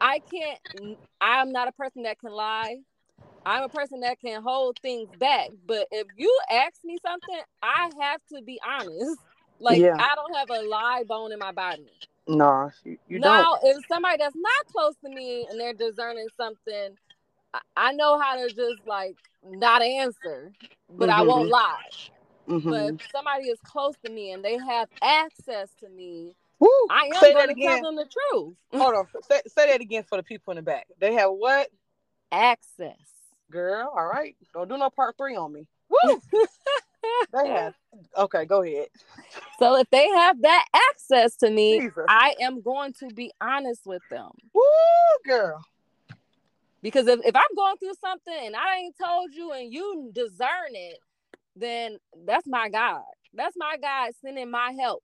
[0.00, 0.98] I can't.
[1.20, 2.78] I'm not a person that can lie.
[3.44, 5.50] I'm a person that can hold things back.
[5.66, 9.20] But if you ask me something, I have to be honest.
[9.60, 9.98] Like Yeah.
[9.98, 11.90] I don't have a lie bone in my body.
[12.28, 13.48] Nah, you, you don't.
[13.48, 16.96] now, if somebody that's not close to me and they're discerning something,
[17.54, 20.52] I, I know how to just like not answer,
[20.88, 21.50] but I won't Mhm.
[21.50, 21.78] lie.
[22.48, 22.66] Mhm.
[22.66, 26.68] But if somebody is close to me and they have access to me, Woo!
[26.90, 28.56] I am say that to tell them the truth.
[28.72, 29.06] Hold on.
[29.22, 30.86] Say, say that again for the people in the back.
[31.00, 31.68] They have what?
[32.30, 32.94] Access.
[33.50, 34.36] Girl, all right.
[34.54, 35.66] Don't do no part three on me.
[35.88, 36.20] Woo!
[37.32, 37.74] they have.
[38.16, 38.88] Okay, go ahead.
[39.58, 42.04] So if they have that access to me, Jesus.
[42.08, 44.30] I am going to be honest with them.
[44.54, 44.62] Woo,
[45.26, 45.60] girl.
[46.82, 50.72] Because if, if I'm going through something and I ain't told you and you discern
[50.72, 50.98] it,
[51.56, 53.02] then that's my God.
[53.34, 55.02] That's my God sending my help.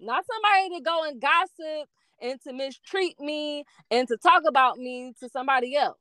[0.00, 1.88] Not somebody to go and gossip
[2.20, 5.98] and to mistreat me and to talk about me to somebody else,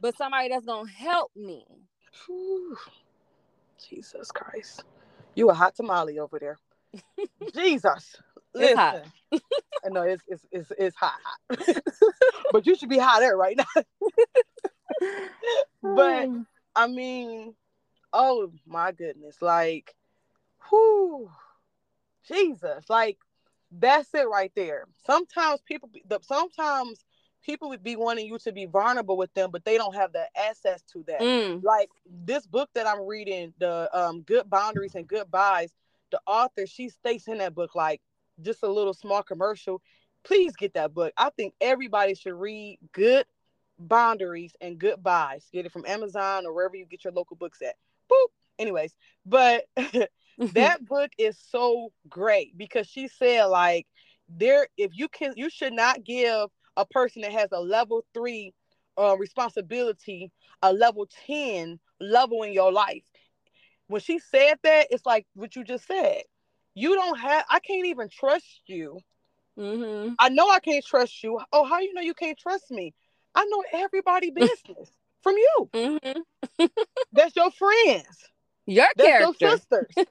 [0.00, 1.64] but somebody that's to help me.
[2.26, 2.76] Whew.
[3.88, 4.84] Jesus Christ.
[5.34, 6.58] You a hot tamale over there.
[7.54, 8.16] Jesus.
[8.54, 9.04] It's hot.
[9.84, 11.82] I know it's it's it's, it's hot, hot.
[12.52, 13.82] but you should be hotter right now.
[15.82, 16.28] But
[16.76, 17.54] I mean,
[18.12, 19.94] oh my goodness, like,
[20.70, 21.30] whoo,
[22.32, 23.18] Jesus, like
[23.70, 24.86] that's it right there.
[25.06, 27.04] Sometimes people, the, sometimes
[27.44, 30.26] people would be wanting you to be vulnerable with them, but they don't have the
[30.36, 31.20] access to that.
[31.20, 35.72] Mm, Like this book that I'm reading, the um, Good Boundaries and Goodbyes,
[36.10, 38.00] the author she states in that book, like
[38.40, 39.80] just a little small commercial.
[40.24, 41.12] Please get that book.
[41.16, 43.26] I think everybody should read Good
[43.78, 45.48] Boundaries and Goodbyes.
[45.52, 47.74] Get it from Amazon or wherever you get your local books at.
[48.10, 48.26] Boop.
[48.58, 48.94] Anyways,
[49.26, 49.64] but
[50.40, 53.86] that book is so great because she said like
[54.28, 58.52] there if you can you should not give a person that has a level three
[58.98, 60.30] uh, responsibility
[60.62, 63.04] a level 10 level in your life.
[63.86, 66.22] When she said that it's like what you just said.
[66.74, 69.00] You don't have i can't even trust you.
[69.56, 70.16] Mhm.
[70.18, 71.40] i know i can't trust you.
[71.52, 72.94] Oh how you know you can't trust me?
[73.34, 74.92] I know everybody business
[75.22, 75.70] from you.
[75.74, 76.24] Mhm.
[77.12, 78.31] that's your friends
[78.66, 79.46] Your that's character.
[79.46, 79.88] your sisters.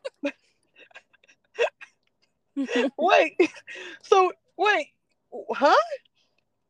[2.98, 3.38] Wait.
[4.04, 4.88] So wait.
[5.52, 5.74] Huh?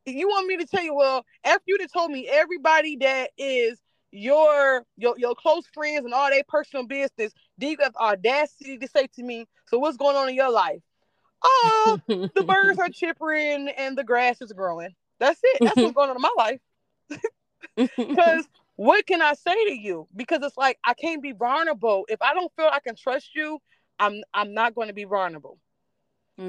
[0.05, 3.79] You want me to tell you well after you told me everybody that is
[4.11, 8.77] your your your close friends and all their personal business then you have the audacity
[8.77, 10.81] to say to me so what's going on in your life?
[11.43, 14.89] Oh the birds are chirping and the grass is growing.
[15.19, 15.61] That's it.
[15.63, 16.59] That's what's going on in my life.
[17.77, 20.07] Because what can I say to you?
[20.15, 22.05] Because it's like I can't be vulnerable.
[22.09, 23.59] If I don't feel I can trust you,
[23.99, 25.59] I'm I'm not going to be vulnerable.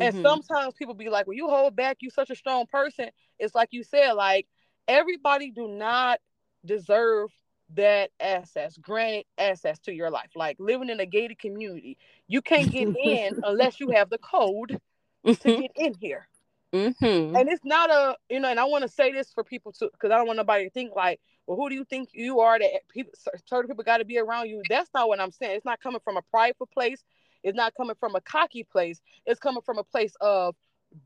[0.01, 0.23] And Mhm.
[0.23, 1.99] sometimes people be like, "Well, you hold back.
[2.01, 4.47] You such a strong person." It's like you said, like
[4.89, 6.21] everybody do not
[6.65, 7.31] deserve
[7.75, 10.31] that access, granted access to your life.
[10.35, 14.79] Like living in a gated community, you can't get in unless you have the code
[15.41, 16.29] to get in here.
[16.73, 17.35] Mhm.
[17.35, 19.89] And it's not a, you know, and I want to say this for people too,
[19.93, 22.59] because I don't want nobody to think like, well, who do you think you are
[22.59, 23.13] that people,
[23.47, 24.63] certain people got to be around you?
[24.69, 25.57] That's not what I'm saying.
[25.57, 27.03] It's not coming from a prideful place.
[27.43, 29.01] It's not coming from a cocky place.
[29.27, 30.55] It's coming from a place of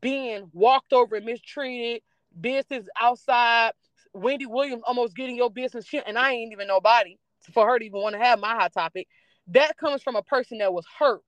[0.01, 2.01] being walked over and mistreated,
[2.39, 3.71] business outside,
[4.13, 7.17] Wendy Williams almost getting your business shit, and I ain't even nobody
[7.53, 9.07] for her to even want to have my hot topic.
[9.47, 11.23] That comes from a person that was hurt.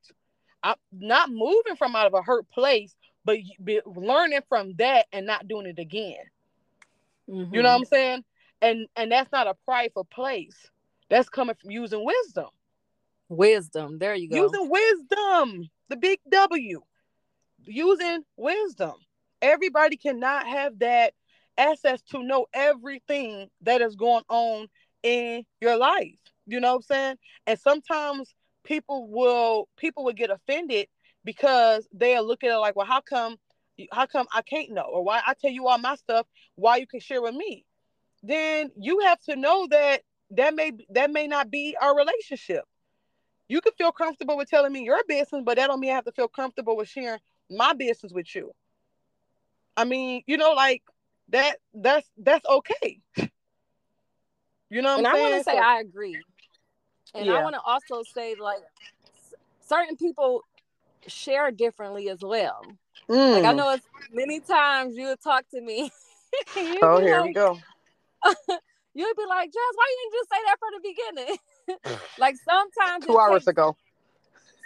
[0.62, 3.38] I'm not moving from out of a hurt place, but
[3.86, 6.18] learning from that and not doing it again.
[7.30, 7.54] Mm-hmm.
[7.54, 8.24] You know what I'm saying?
[8.62, 10.56] And and that's not a prideful place.
[11.10, 12.50] That's coming from using wisdom.
[13.30, 14.00] Wisdom.
[14.00, 14.36] There you go.
[14.36, 15.70] Using wisdom.
[15.90, 16.82] The big W.
[17.66, 18.94] Using wisdom.
[19.42, 21.14] Everybody cannot have that
[21.58, 24.68] access to know everything that is going on
[25.04, 26.20] in your life.
[26.46, 27.16] You know what I'm saying?
[27.48, 30.88] And sometimes people will people will get offended
[31.24, 33.38] because they'll look at it like, well, how come
[33.92, 34.82] how come I can't know?
[34.82, 37.66] Or why I tell you all my stuff, why you can share with me?
[38.24, 40.02] Then you have to know that
[40.32, 42.64] that may that may not be our relationship.
[43.48, 46.06] You can feel comfortable with telling me your business, but that don't mean I have
[46.06, 48.52] to feel comfortable with sharing my business with you.
[49.76, 50.84] I mean, you know, like
[51.30, 53.00] that that's that's okay.
[54.70, 56.20] You know, and I'm I want to say I agree,
[57.16, 57.34] and yeah.
[57.34, 58.62] I want to also say like
[59.62, 60.44] certain people
[61.08, 62.62] share differently as well.
[63.10, 63.36] Mm.
[63.36, 63.56] Like I mm.
[63.56, 65.92] know it's many times you would talk to me.
[66.84, 67.58] oh, here like, we go.
[68.94, 72.00] you'd be like, Jess, why you didn't just say that from the beginning?
[72.18, 73.76] like sometimes two hours takes, ago.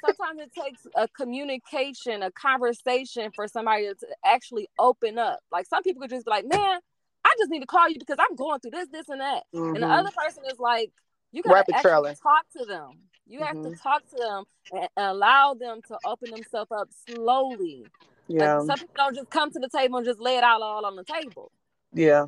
[0.06, 5.40] sometimes it takes a communication, a conversation for somebody to actually open up.
[5.52, 6.80] Like some people could just be like, man,
[7.26, 9.44] I just need to call you because I'm going through this, this, and that.
[9.54, 9.66] Mm-hmm.
[9.66, 9.92] And the mm-hmm.
[9.92, 10.92] other person is like,
[11.32, 12.92] you gotta actually talk to them.
[13.26, 13.72] You have mm-hmm.
[13.72, 17.88] to talk to them and allow them to open themselves up slowly.
[18.28, 18.58] Yeah.
[18.58, 20.86] Like some people don't just come to the table and just lay it out all
[20.86, 21.52] on the table.
[21.94, 22.28] Yeah.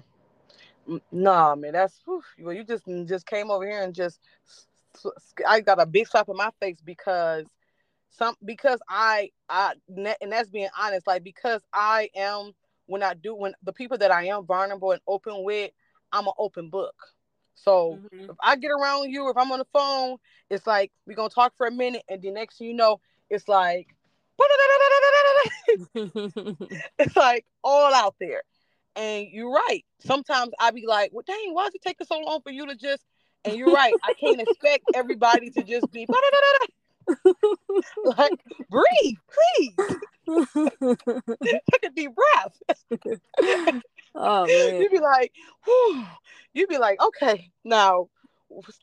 [1.11, 2.53] Nah, man, that's whew, well.
[2.53, 4.19] You just just came over here and just
[5.47, 7.45] I got a big slap in my face because
[8.09, 11.07] some because I I and that's being honest.
[11.07, 12.51] Like because I am
[12.85, 15.71] when I do when the people that I am vulnerable and open with,
[16.11, 16.95] I'm an open book.
[17.55, 18.29] So mm-hmm.
[18.29, 20.17] if I get around you, if I'm on the phone,
[20.49, 23.47] it's like we're gonna talk for a minute, and the next thing you know, it's
[23.47, 23.87] like
[26.99, 28.43] it's like all out there.
[28.95, 29.83] And you're right.
[29.99, 32.75] Sometimes I be like, well, dang, why is it taking so long for you to
[32.75, 33.03] just?
[33.43, 33.93] And you're right.
[34.03, 36.07] I can't expect everybody to just be
[38.05, 39.75] like breathe, please.
[41.43, 43.81] Take a deep breath.
[44.15, 44.81] oh man.
[44.81, 45.31] You'd be like,
[45.65, 46.05] Whew.
[46.53, 48.07] you'd be like, okay, now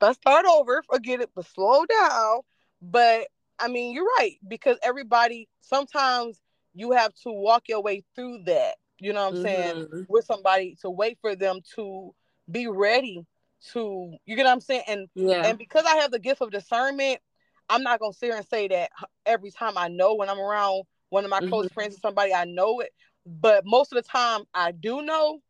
[0.01, 2.41] let's start over, forget it, but slow down.
[2.81, 6.41] But I mean, you're right, because everybody sometimes
[6.75, 8.77] you have to walk your way through that.
[8.99, 9.43] You know what I'm mm-hmm.
[9.45, 10.07] saying?
[10.09, 12.15] With somebody to wait for them to
[12.51, 13.27] be ready
[13.73, 14.83] to you get what I'm saying?
[14.89, 15.47] And yeah.
[15.47, 17.21] and because I have the gift of discernment,
[17.69, 18.91] I'm not gonna sit here and say that
[19.25, 21.49] every time I know when I'm around one of my mm-hmm.
[21.49, 22.91] close friends or somebody, I know it.
[23.25, 25.41] But most of the time I do know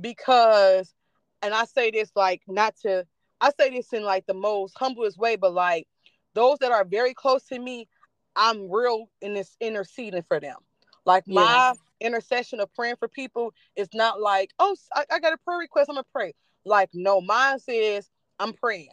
[0.00, 0.92] because
[1.40, 3.06] and I say this like not to
[3.40, 5.86] I say this in like the most humblest way, but like
[6.34, 7.88] those that are very close to me,
[8.36, 10.56] I'm real in this interceding for them.
[11.04, 11.72] Like yeah.
[12.04, 15.88] Intercession of praying for people is not like, oh, I, I, got a prayer request,
[15.88, 16.34] I'm gonna pray.
[16.64, 18.90] Like, no, mine says I'm praying.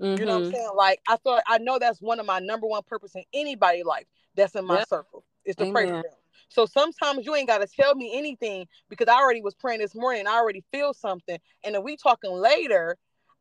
[0.00, 0.20] Mm-hmm.
[0.20, 0.54] You know what I'm mm-hmm.
[0.54, 0.70] saying?
[0.76, 4.06] Like, I thought I know that's one of my number one purpose in anybody life
[4.34, 4.88] that's in my yep.
[4.88, 5.72] circle is to Amen.
[5.72, 6.04] pray for them.
[6.48, 10.26] So sometimes you ain't gotta tell me anything because I already was praying this morning.
[10.26, 12.96] I already feel something, and if we talking later,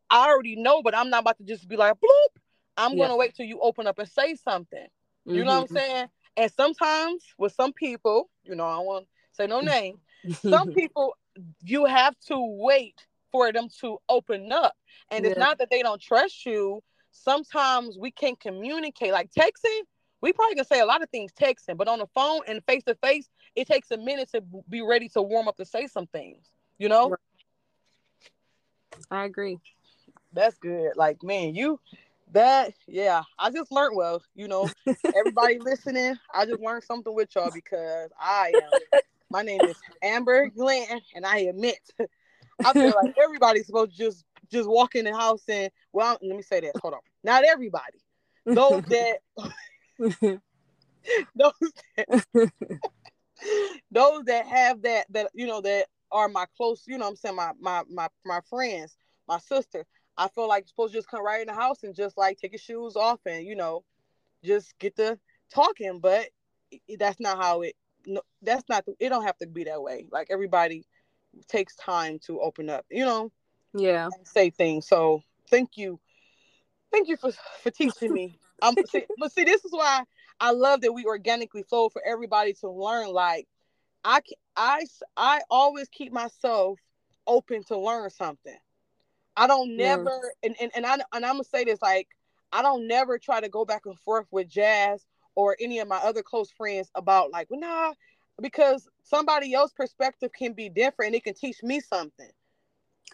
[0.10, 2.41] I already know, but I'm not about to just be like bloop.
[2.78, 3.06] I'm yeah.
[3.06, 4.88] gonna wait till you open up and say something.
[5.26, 5.45] You mm-hmm.
[5.45, 5.76] know what I'm mm-hmm.
[5.76, 6.08] saying?
[6.38, 10.00] And sometimes with some people, you know, I won't say no name.
[10.41, 11.15] some people
[11.63, 12.96] you have to wait
[13.32, 14.76] for them to open up.
[15.10, 15.32] And yeah.
[15.32, 16.82] it's not that they don't trust you.
[17.12, 19.12] Sometimes we can't communicate.
[19.12, 19.82] Like texting,
[20.22, 22.84] we probably can say a lot of things texting, but on the phone and face
[22.86, 26.08] to face, it takes a minute to be ready to warm up to say some
[26.08, 27.15] things, you know?
[29.12, 29.60] I agree.
[30.32, 30.93] That's good.
[30.96, 31.80] Like, man, you
[32.34, 34.69] that yeah i just learned well you know
[35.15, 38.72] everybody listening i just learned something with y'all because i am
[39.30, 41.79] my name is amber glenn and i admit
[42.65, 46.36] i feel like everybody's supposed to just just walk in the house and well let
[46.36, 48.00] me say that hold on not everybody
[48.46, 49.19] those that
[51.36, 51.54] those
[51.96, 52.52] that,
[53.92, 57.36] those that have that that you know that are my close you know i'm saying
[57.36, 59.86] my my my, my friends my sister
[60.18, 62.38] I feel like you're supposed to just come right in the house and just like
[62.38, 63.84] take your shoes off and you know,
[64.44, 65.18] just get the
[65.54, 66.00] talking.
[66.00, 66.28] But
[66.98, 67.76] that's not how it.
[68.06, 68.86] No, that's not.
[69.00, 70.08] It don't have to be that way.
[70.12, 70.86] Like everybody
[71.48, 72.86] takes time to open up.
[72.90, 73.32] You know.
[73.74, 74.10] Yeah.
[74.24, 74.88] say things.
[74.88, 76.00] So thank you,
[76.92, 78.40] thank you for for teaching me.
[78.62, 80.04] Um, see, but see, this is why
[80.40, 83.10] I love that we organically flow for everybody to learn.
[83.10, 83.46] Like
[84.06, 84.22] I
[84.56, 84.86] I
[85.18, 86.80] I always keep myself
[87.28, 88.56] open to learn something.
[89.36, 92.08] I don't never and, and and I and I'm gonna say this like
[92.52, 95.06] I don't never try to go back and forth with Jas
[95.36, 97.94] or any of my other close friends about like well nah
[98.42, 102.29] because somebody else's perspective can be different and it can teach me something.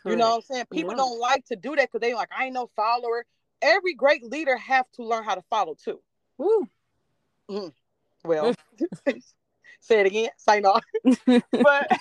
[0.01, 0.13] Correct.
[0.13, 0.65] You know what I'm saying?
[0.71, 0.97] People yeah.
[0.97, 3.25] don't like to do that because they like I ain't no follower.
[3.61, 5.99] Every great leader have to learn how to follow too.
[6.37, 6.67] Woo.
[7.49, 7.73] Mm.
[8.23, 8.55] Well,
[9.81, 10.29] say it again.
[10.37, 10.79] Say no.
[11.51, 11.99] but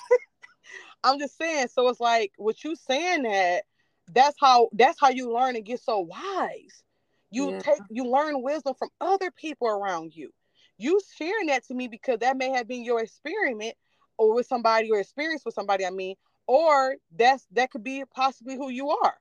[1.02, 1.68] I'm just saying.
[1.68, 3.64] So it's like what you saying that
[4.12, 6.82] that's how that's how you learn and get so wise.
[7.30, 7.58] You yeah.
[7.60, 10.30] take you learn wisdom from other people around you.
[10.78, 13.74] You sharing that to me because that may have been your experiment
[14.16, 15.84] or with somebody or experience with somebody.
[15.84, 19.14] I mean, or that's that could be possibly who you are.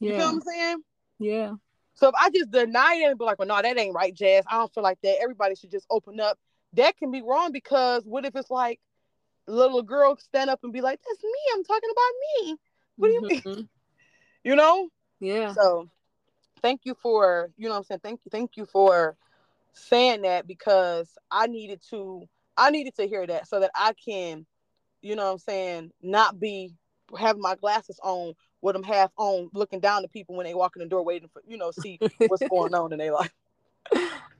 [0.00, 0.12] Yeah.
[0.12, 0.76] You know what I'm saying?
[1.18, 1.52] Yeah.
[1.94, 4.44] So if I just deny it and be like, well, no, that ain't right, Jas.
[4.50, 5.18] I don't feel like that.
[5.20, 6.38] Everybody should just open up.
[6.72, 8.80] That can be wrong because what if it's like
[9.46, 11.30] little girl stand up and be like, that's me.
[11.54, 12.56] I'm talking about me.
[12.96, 13.50] What do you mm-hmm.
[13.50, 13.68] mean?
[14.44, 14.88] You know?
[15.20, 15.52] Yeah.
[15.52, 15.88] So
[16.60, 18.00] thank you for, you know I'm saying?
[18.02, 18.30] Thank you.
[18.30, 19.16] Thank you for
[19.72, 24.46] saying that because I needed to, I needed to hear that so that I can,
[25.00, 26.74] you know I'm saying, not be
[27.18, 30.76] having my glasses on with them half on, looking down to people when they walk
[30.76, 33.32] in the door, waiting for you know see what's going on in their life.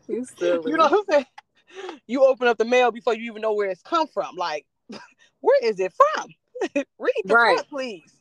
[0.08, 0.70] You silly.
[0.70, 2.00] You know what I'm saying?
[2.06, 4.36] You open up the mail before you even know where it's come from.
[4.36, 4.66] Like,
[5.40, 6.28] where is it from?
[6.98, 7.54] Read the right.
[7.54, 8.12] front, please.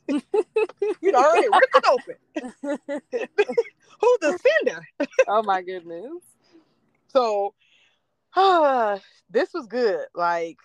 [1.02, 2.16] You know, already rip it open.
[4.02, 4.88] Who's the sender?
[5.28, 6.24] oh my goodness.
[7.10, 7.54] So,
[8.36, 9.00] uh,
[9.30, 10.06] this was good.
[10.16, 10.58] Like,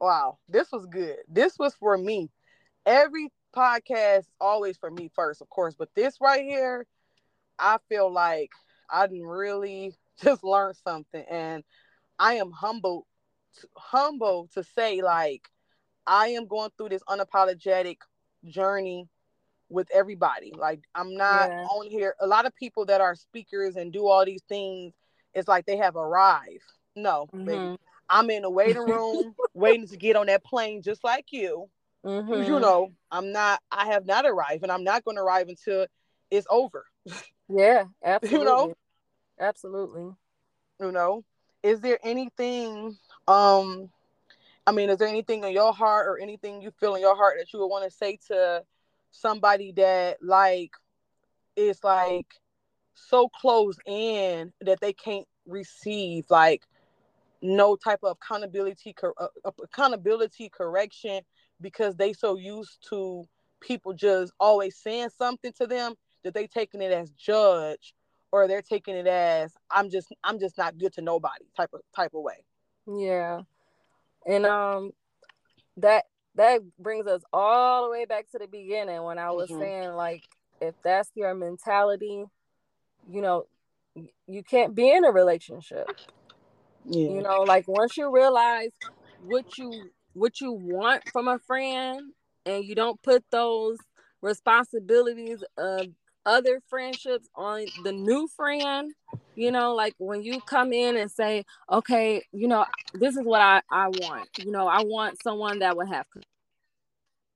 [0.00, 1.16] wow, this was good.
[1.28, 2.30] This was for me.
[2.86, 6.86] Every podcast always for me first, of course, but this right here,
[7.58, 8.50] I feel like
[8.90, 11.64] I didn't really just learn something, and
[12.18, 13.06] I am humble,
[13.76, 15.48] humble to say like
[16.06, 17.98] I am going through this unapologetic
[18.46, 19.08] journey
[19.68, 20.52] with everybody.
[20.56, 21.64] Like I'm not yeah.
[21.64, 22.14] on here.
[22.20, 24.94] A lot of people that are speakers and do all these things,
[25.32, 26.64] it's like they have arrived.
[26.96, 27.74] No, mm-hmm.
[28.08, 31.68] I'm in the waiting room waiting to get on that plane just like you.
[32.04, 32.52] Mm-hmm.
[32.52, 35.86] You know, I'm not, I have not arrived and I'm not going to arrive until
[36.30, 36.84] it's over.
[37.48, 38.38] Yeah, absolutely.
[38.38, 38.74] you know,
[39.40, 40.10] absolutely.
[40.80, 41.24] You know,
[41.62, 43.88] is there anything, um,
[44.66, 47.36] I mean, is there anything in your heart or anything you feel in your heart
[47.38, 48.64] that you would want to say to
[49.10, 50.72] somebody that like
[51.56, 52.26] is like
[52.94, 56.62] so close in that they can't receive like
[57.42, 59.26] no type of accountability uh,
[59.62, 61.20] accountability correction
[61.60, 63.24] because they so used to
[63.60, 67.94] people just always saying something to them that they taking it as judge
[68.32, 71.80] or they're taking it as I'm just I'm just not good to nobody type of
[71.94, 72.44] type of way.
[72.86, 73.42] Yeah.
[74.26, 74.90] And um
[75.76, 76.04] that
[76.36, 79.60] that brings us all the way back to the beginning when I was mm-hmm.
[79.60, 80.22] saying like
[80.60, 82.24] if that's your mentality,
[83.10, 83.46] you know,
[84.26, 85.88] you can't be in a relationship.
[86.84, 87.10] Yeah.
[87.10, 88.70] You know, like once you realize
[89.24, 92.12] what you what you want from a friend
[92.46, 93.78] and you don't put those
[94.20, 95.86] responsibilities of
[96.26, 98.92] other friendships on the new friend
[99.34, 102.64] you know like when you come in and say okay you know
[102.94, 104.28] this is what i i want.
[104.38, 106.06] You know i want someone that would have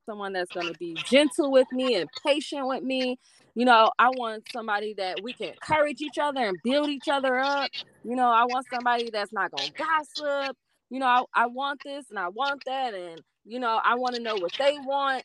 [0.06, 3.18] someone that's going to be gentle with me and patient with me.
[3.54, 7.38] You know i want somebody that we can encourage each other and build each other
[7.38, 7.70] up.
[8.04, 10.56] You know i want somebody that's not going to gossip.
[10.90, 14.14] You know, I, I want this and I want that, and you know, I want
[14.16, 15.24] to know what they want.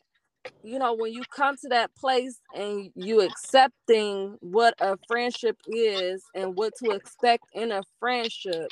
[0.62, 6.22] You know, when you come to that place and you accepting what a friendship is
[6.34, 8.70] and what to expect in a friendship,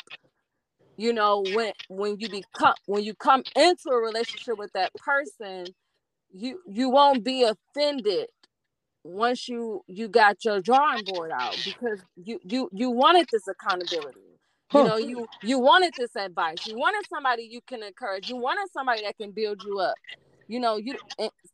[0.97, 5.66] you know, when when you become when you come into a relationship with that person,
[6.33, 8.29] you you won't be offended
[9.05, 14.33] once you you got your drawing board out because you you you wanted this accountability
[14.73, 16.66] you know, you you wanted this advice.
[16.66, 18.29] You wanted somebody you can encourage.
[18.29, 19.95] You wanted somebody that can build you up.
[20.53, 20.96] You know, you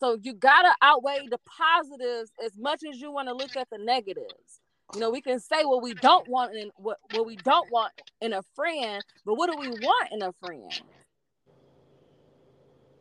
[0.00, 3.78] so you gotta outweigh the positives as much as you want to look at the
[3.78, 4.60] negatives.
[4.92, 7.92] You know, we can say what we don't want in what what we don't want
[8.20, 10.72] in a friend, but what do we want in a friend?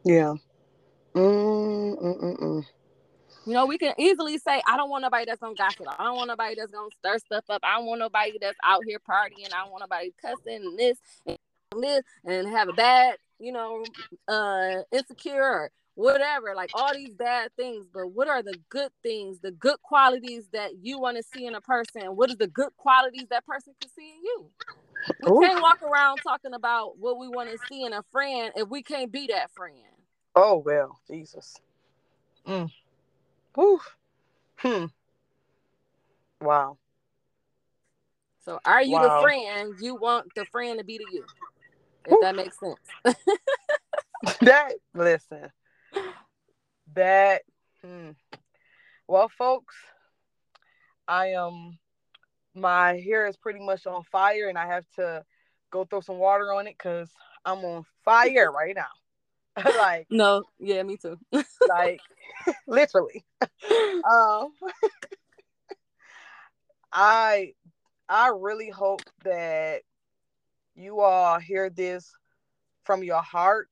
[0.04, 0.36] Yeah.
[1.16, 2.64] Mm-mm-mm.
[3.48, 5.88] You know, we can easily say, I don't want nobody that's gonna gossip.
[5.98, 7.62] I don't want nobody that's gonna stir stuff up.
[7.64, 9.52] I don't want nobody that's out here partying.
[9.52, 11.38] I don't want nobody cussing and this and
[11.82, 13.84] this and have a bad, you know,
[14.28, 17.88] uh insecure or whatever, like all these bad things.
[17.92, 21.56] But what are the good things, the good qualities that you want to see in
[21.56, 22.16] a person?
[22.16, 24.46] What is the good qualities that person can see in you?
[25.22, 25.40] we Ooh.
[25.42, 28.84] can't walk around talking about what we want to see in a friend if we
[28.84, 29.76] can't be that friend.
[30.36, 31.56] Oh well, Jesus.
[32.48, 32.70] Mm.
[33.58, 33.80] Ooh.
[34.58, 34.86] Hmm.
[36.42, 36.78] Wow.
[38.46, 39.18] So are you wow.
[39.18, 41.26] the friend you want the friend to be to you?
[42.06, 42.20] If Ooh.
[42.22, 42.80] that makes sense.
[44.42, 45.52] that listen.
[46.98, 47.44] That
[47.86, 48.10] hmm.
[49.08, 49.76] well folks,
[51.08, 51.78] I am um,
[52.56, 55.24] my hair is pretty much on fire and I have to
[55.70, 57.12] go throw some water on it because
[57.46, 59.64] I'm on fire right now.
[59.78, 61.20] like no, yeah, me too.
[61.70, 62.00] like
[62.66, 63.24] literally.
[63.72, 64.50] um
[66.92, 67.54] I
[68.10, 69.84] I really hope that
[70.74, 72.12] you all hear this
[72.86, 73.70] from your heart,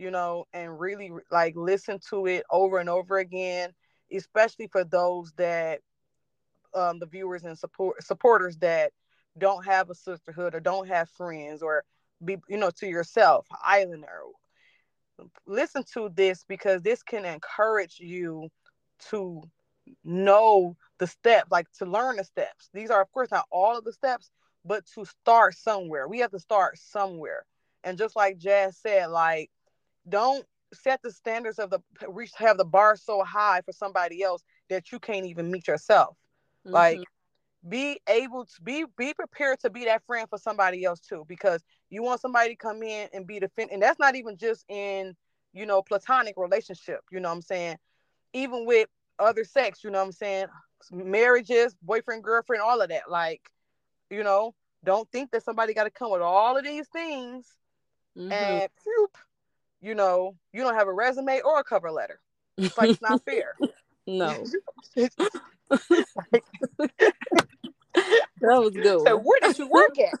[0.00, 3.70] you know, and really like listen to it over and over again,
[4.12, 5.80] especially for those that
[6.74, 8.92] um, the viewers and support supporters that
[9.38, 11.84] don't have a sisterhood or don't have friends or
[12.24, 14.22] be you know to yourself islander
[15.46, 18.48] listen to this because this can encourage you
[19.10, 19.42] to
[20.04, 22.68] know the steps like to learn the steps.
[22.72, 24.30] These are of course not all of the steps
[24.64, 26.06] but to start somewhere.
[26.06, 27.44] We have to start somewhere.
[27.82, 29.50] And just like Jas said like
[30.08, 34.42] don't set the standards of the reach have the bar so high for somebody else
[34.68, 36.16] that you can't even meet yourself
[36.66, 36.74] Mm-hmm.
[36.74, 37.00] Like
[37.68, 41.62] be able to be be prepared to be that friend for somebody else too because
[41.90, 44.64] you want somebody to come in and be the friend and that's not even just
[44.70, 45.14] in
[45.52, 47.76] you know platonic relationship you know what i'm saying
[48.32, 48.88] even with
[49.18, 50.46] other sex you know what i'm saying
[50.90, 53.42] marriages boyfriend girlfriend all of that like
[54.08, 57.46] you know don't think that somebody got to come with all of these things
[58.16, 58.32] mm-hmm.
[58.32, 59.18] and whoop,
[59.80, 62.20] you know you don't have a resume or a cover letter
[62.56, 63.56] it's like it's not fair
[64.06, 64.44] no
[67.94, 69.06] that was good.
[69.06, 70.14] So where did you work at?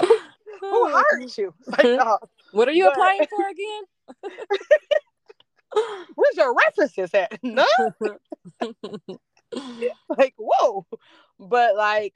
[0.60, 1.52] Who hired you?
[1.66, 2.18] Like, uh,
[2.52, 2.92] what are you but...
[2.92, 3.82] applying for again?
[6.14, 7.36] Where's your references at?
[7.42, 7.66] No.
[10.16, 10.86] like whoa,
[11.38, 12.14] but like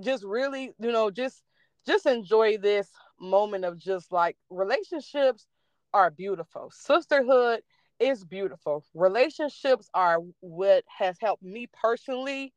[0.00, 1.42] just really, you know, just
[1.86, 2.88] just enjoy this
[3.30, 5.46] moment of just like relationships
[5.92, 6.70] are beautiful.
[6.72, 7.60] Sisterhood
[7.98, 8.84] is beautiful.
[8.94, 12.52] Relationships are what has helped me personally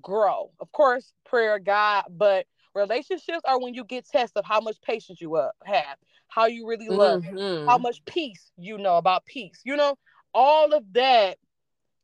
[0.00, 0.50] grow.
[0.60, 5.20] Of course, prayer, God, but relationships are when you get tested of how much patience
[5.20, 5.96] you uh, have,
[6.28, 7.68] how you really love, mm-hmm.
[7.68, 9.60] how much peace you know about peace.
[9.64, 9.96] You know,
[10.34, 11.38] all of that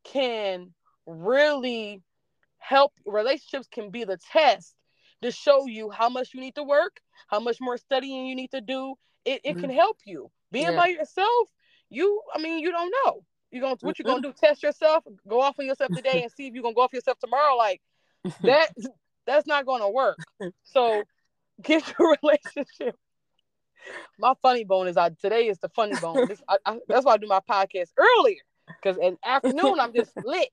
[0.04, 0.72] can
[1.06, 2.02] really
[2.58, 2.92] help.
[3.06, 4.74] Relationships can be the test
[5.22, 8.50] to show you how much you need to work, how much more studying you need
[8.50, 8.94] to do.
[9.24, 9.60] It, it mm-hmm.
[9.60, 10.30] can help you.
[10.50, 10.76] Being yeah.
[10.76, 11.48] by yourself
[11.92, 13.24] you I mean you don't know.
[13.50, 14.32] You're going to, what you gonna do?
[14.32, 17.18] Test yourself, go off on yourself today and see if you're gonna go off yourself
[17.18, 17.54] tomorrow.
[17.56, 17.80] Like
[18.42, 18.68] that
[19.26, 20.18] that's not gonna work.
[20.64, 21.02] So
[21.60, 22.96] get your relationship.
[24.18, 26.28] My funny bone is I today is the funny bone.
[26.28, 28.36] This, I, I, that's why I do my podcast earlier
[28.82, 30.48] because in afternoon I'm just lit,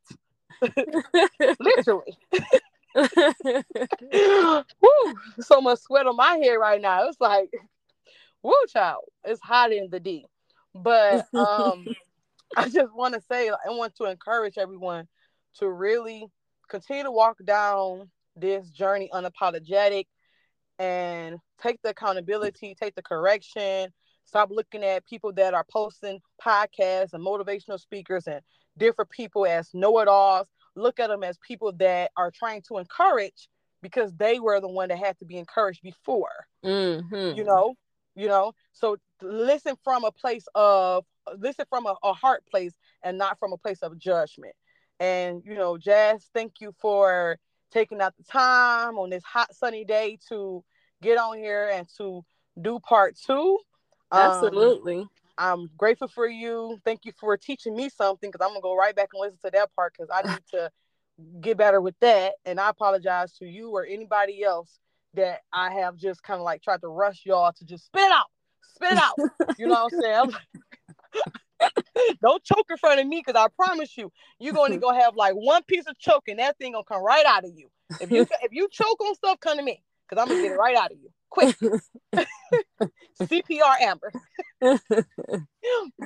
[1.60, 2.18] literally.
[4.82, 7.08] woo, so much sweat on my head right now.
[7.08, 7.50] It's like,
[8.42, 10.26] woo, child, it's hot in the D.
[10.74, 11.88] But um,
[12.56, 15.08] I just want to say, I want to encourage everyone
[15.56, 16.28] to really
[16.70, 20.06] continue to walk down this journey unapologetic
[20.78, 23.92] and take the accountability, take the correction,
[24.26, 28.42] stop looking at people that are posting podcasts and motivational speakers and
[28.78, 30.48] different people as know-it-alls.
[30.80, 33.50] Look at them as people that are trying to encourage
[33.82, 36.48] because they were the one that had to be encouraged before.
[36.64, 37.38] Mm-hmm.
[37.38, 37.76] You know,
[38.16, 38.54] you know.
[38.74, 41.06] So listen from a place of
[41.38, 42.74] listen from a, a heart place
[43.04, 44.54] and not from a place of judgment.
[45.00, 47.38] And you know, Jas, thank you for
[47.72, 50.64] taking out the time on this hot sunny day to
[51.02, 52.24] get on here and to
[52.60, 53.60] do part two.
[54.12, 55.00] Um, Absolutely.
[55.00, 55.10] Um,
[55.40, 56.78] I'm grateful for you.
[56.84, 59.52] Thank you for teaching me something because I'm gonna go right back and listen to
[59.52, 60.70] that part because I need to
[61.40, 62.34] get better with that.
[62.46, 64.80] And I apologize to you or anybody else
[65.14, 68.28] that I have just kind of like tried to rush y'all to just spit out
[68.76, 69.16] spit out.
[69.58, 70.32] You know what I'm
[71.60, 71.70] saying?
[72.22, 74.10] Don't choke in front of me because I promise you,
[74.40, 77.04] you're going to go have like one piece of choke and that thing gonna come
[77.04, 77.68] right out of you.
[78.00, 80.56] If you if you choke on stuff, come to me because I'm gonna get it
[80.56, 81.56] right out of you quick.
[83.22, 84.12] CPR Amber.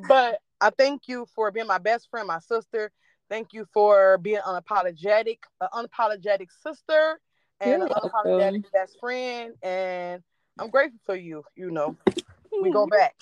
[0.07, 2.91] but I thank you for being my best friend, my sister.
[3.29, 7.19] Thank you for being unapologetic, an unapologetic sister,
[7.59, 9.53] and an unapologetic best friend.
[9.61, 10.21] And
[10.59, 11.43] I'm grateful for you.
[11.55, 11.95] You know,
[12.61, 13.15] we go back.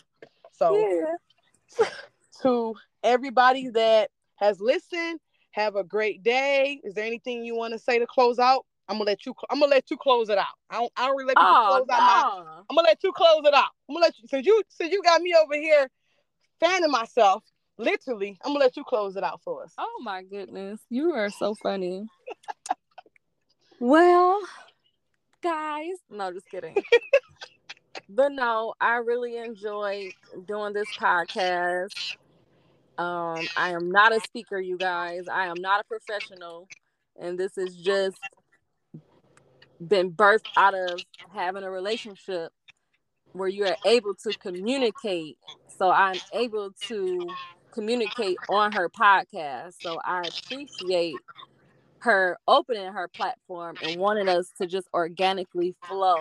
[0.52, 1.86] So yeah.
[2.42, 5.20] to everybody that has listened,
[5.52, 6.80] have a great day.
[6.84, 9.34] Is there anything you want to say to close out I'm gonna let you.
[9.50, 10.46] I'm gonna let you close it out.
[10.70, 10.92] I don't.
[10.98, 11.96] I don't really let you oh, close no.
[11.96, 12.52] out my.
[12.70, 13.70] I'm gonna let you close it out.
[13.90, 14.28] I'm gonna let you.
[14.28, 15.90] Since you since you got me over here
[16.60, 17.42] fanning myself,
[17.78, 19.74] literally, I'm gonna let you close it out for us.
[19.78, 22.06] Oh my goodness, you are so funny.
[23.80, 24.42] well,
[25.42, 26.76] guys, no, just kidding.
[28.10, 30.10] but no, I really enjoy
[30.46, 32.18] doing this podcast.
[32.98, 35.30] Um, I am not a speaker, you guys.
[35.30, 36.68] I am not a professional,
[37.18, 38.20] and this is just
[39.88, 41.02] been birthed out of
[41.34, 42.52] having a relationship
[43.34, 45.38] where you are able to communicate.
[45.78, 47.30] So I'm able to
[47.72, 49.76] communicate on her podcast.
[49.82, 51.16] So I appreciate
[52.00, 56.18] her opening her platform and wanting us to just organically flow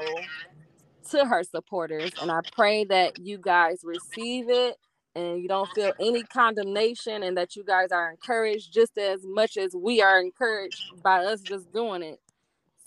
[1.11, 2.13] to her supporters.
[2.21, 4.77] And I pray that you guys receive it
[5.15, 9.57] and you don't feel any condemnation and that you guys are encouraged just as much
[9.57, 12.21] as we are encouraged by us just doing it.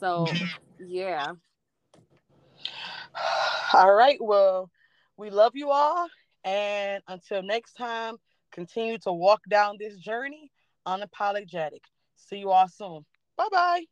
[0.03, 0.27] So,
[0.79, 1.33] yeah.
[3.73, 4.17] All right.
[4.21, 4.69] Well,
[5.17, 6.07] we love you all.
[6.43, 8.17] And until next time,
[8.51, 10.51] continue to walk down this journey
[10.87, 11.83] unapologetic.
[12.15, 13.05] See you all soon.
[13.37, 13.85] Bye bye.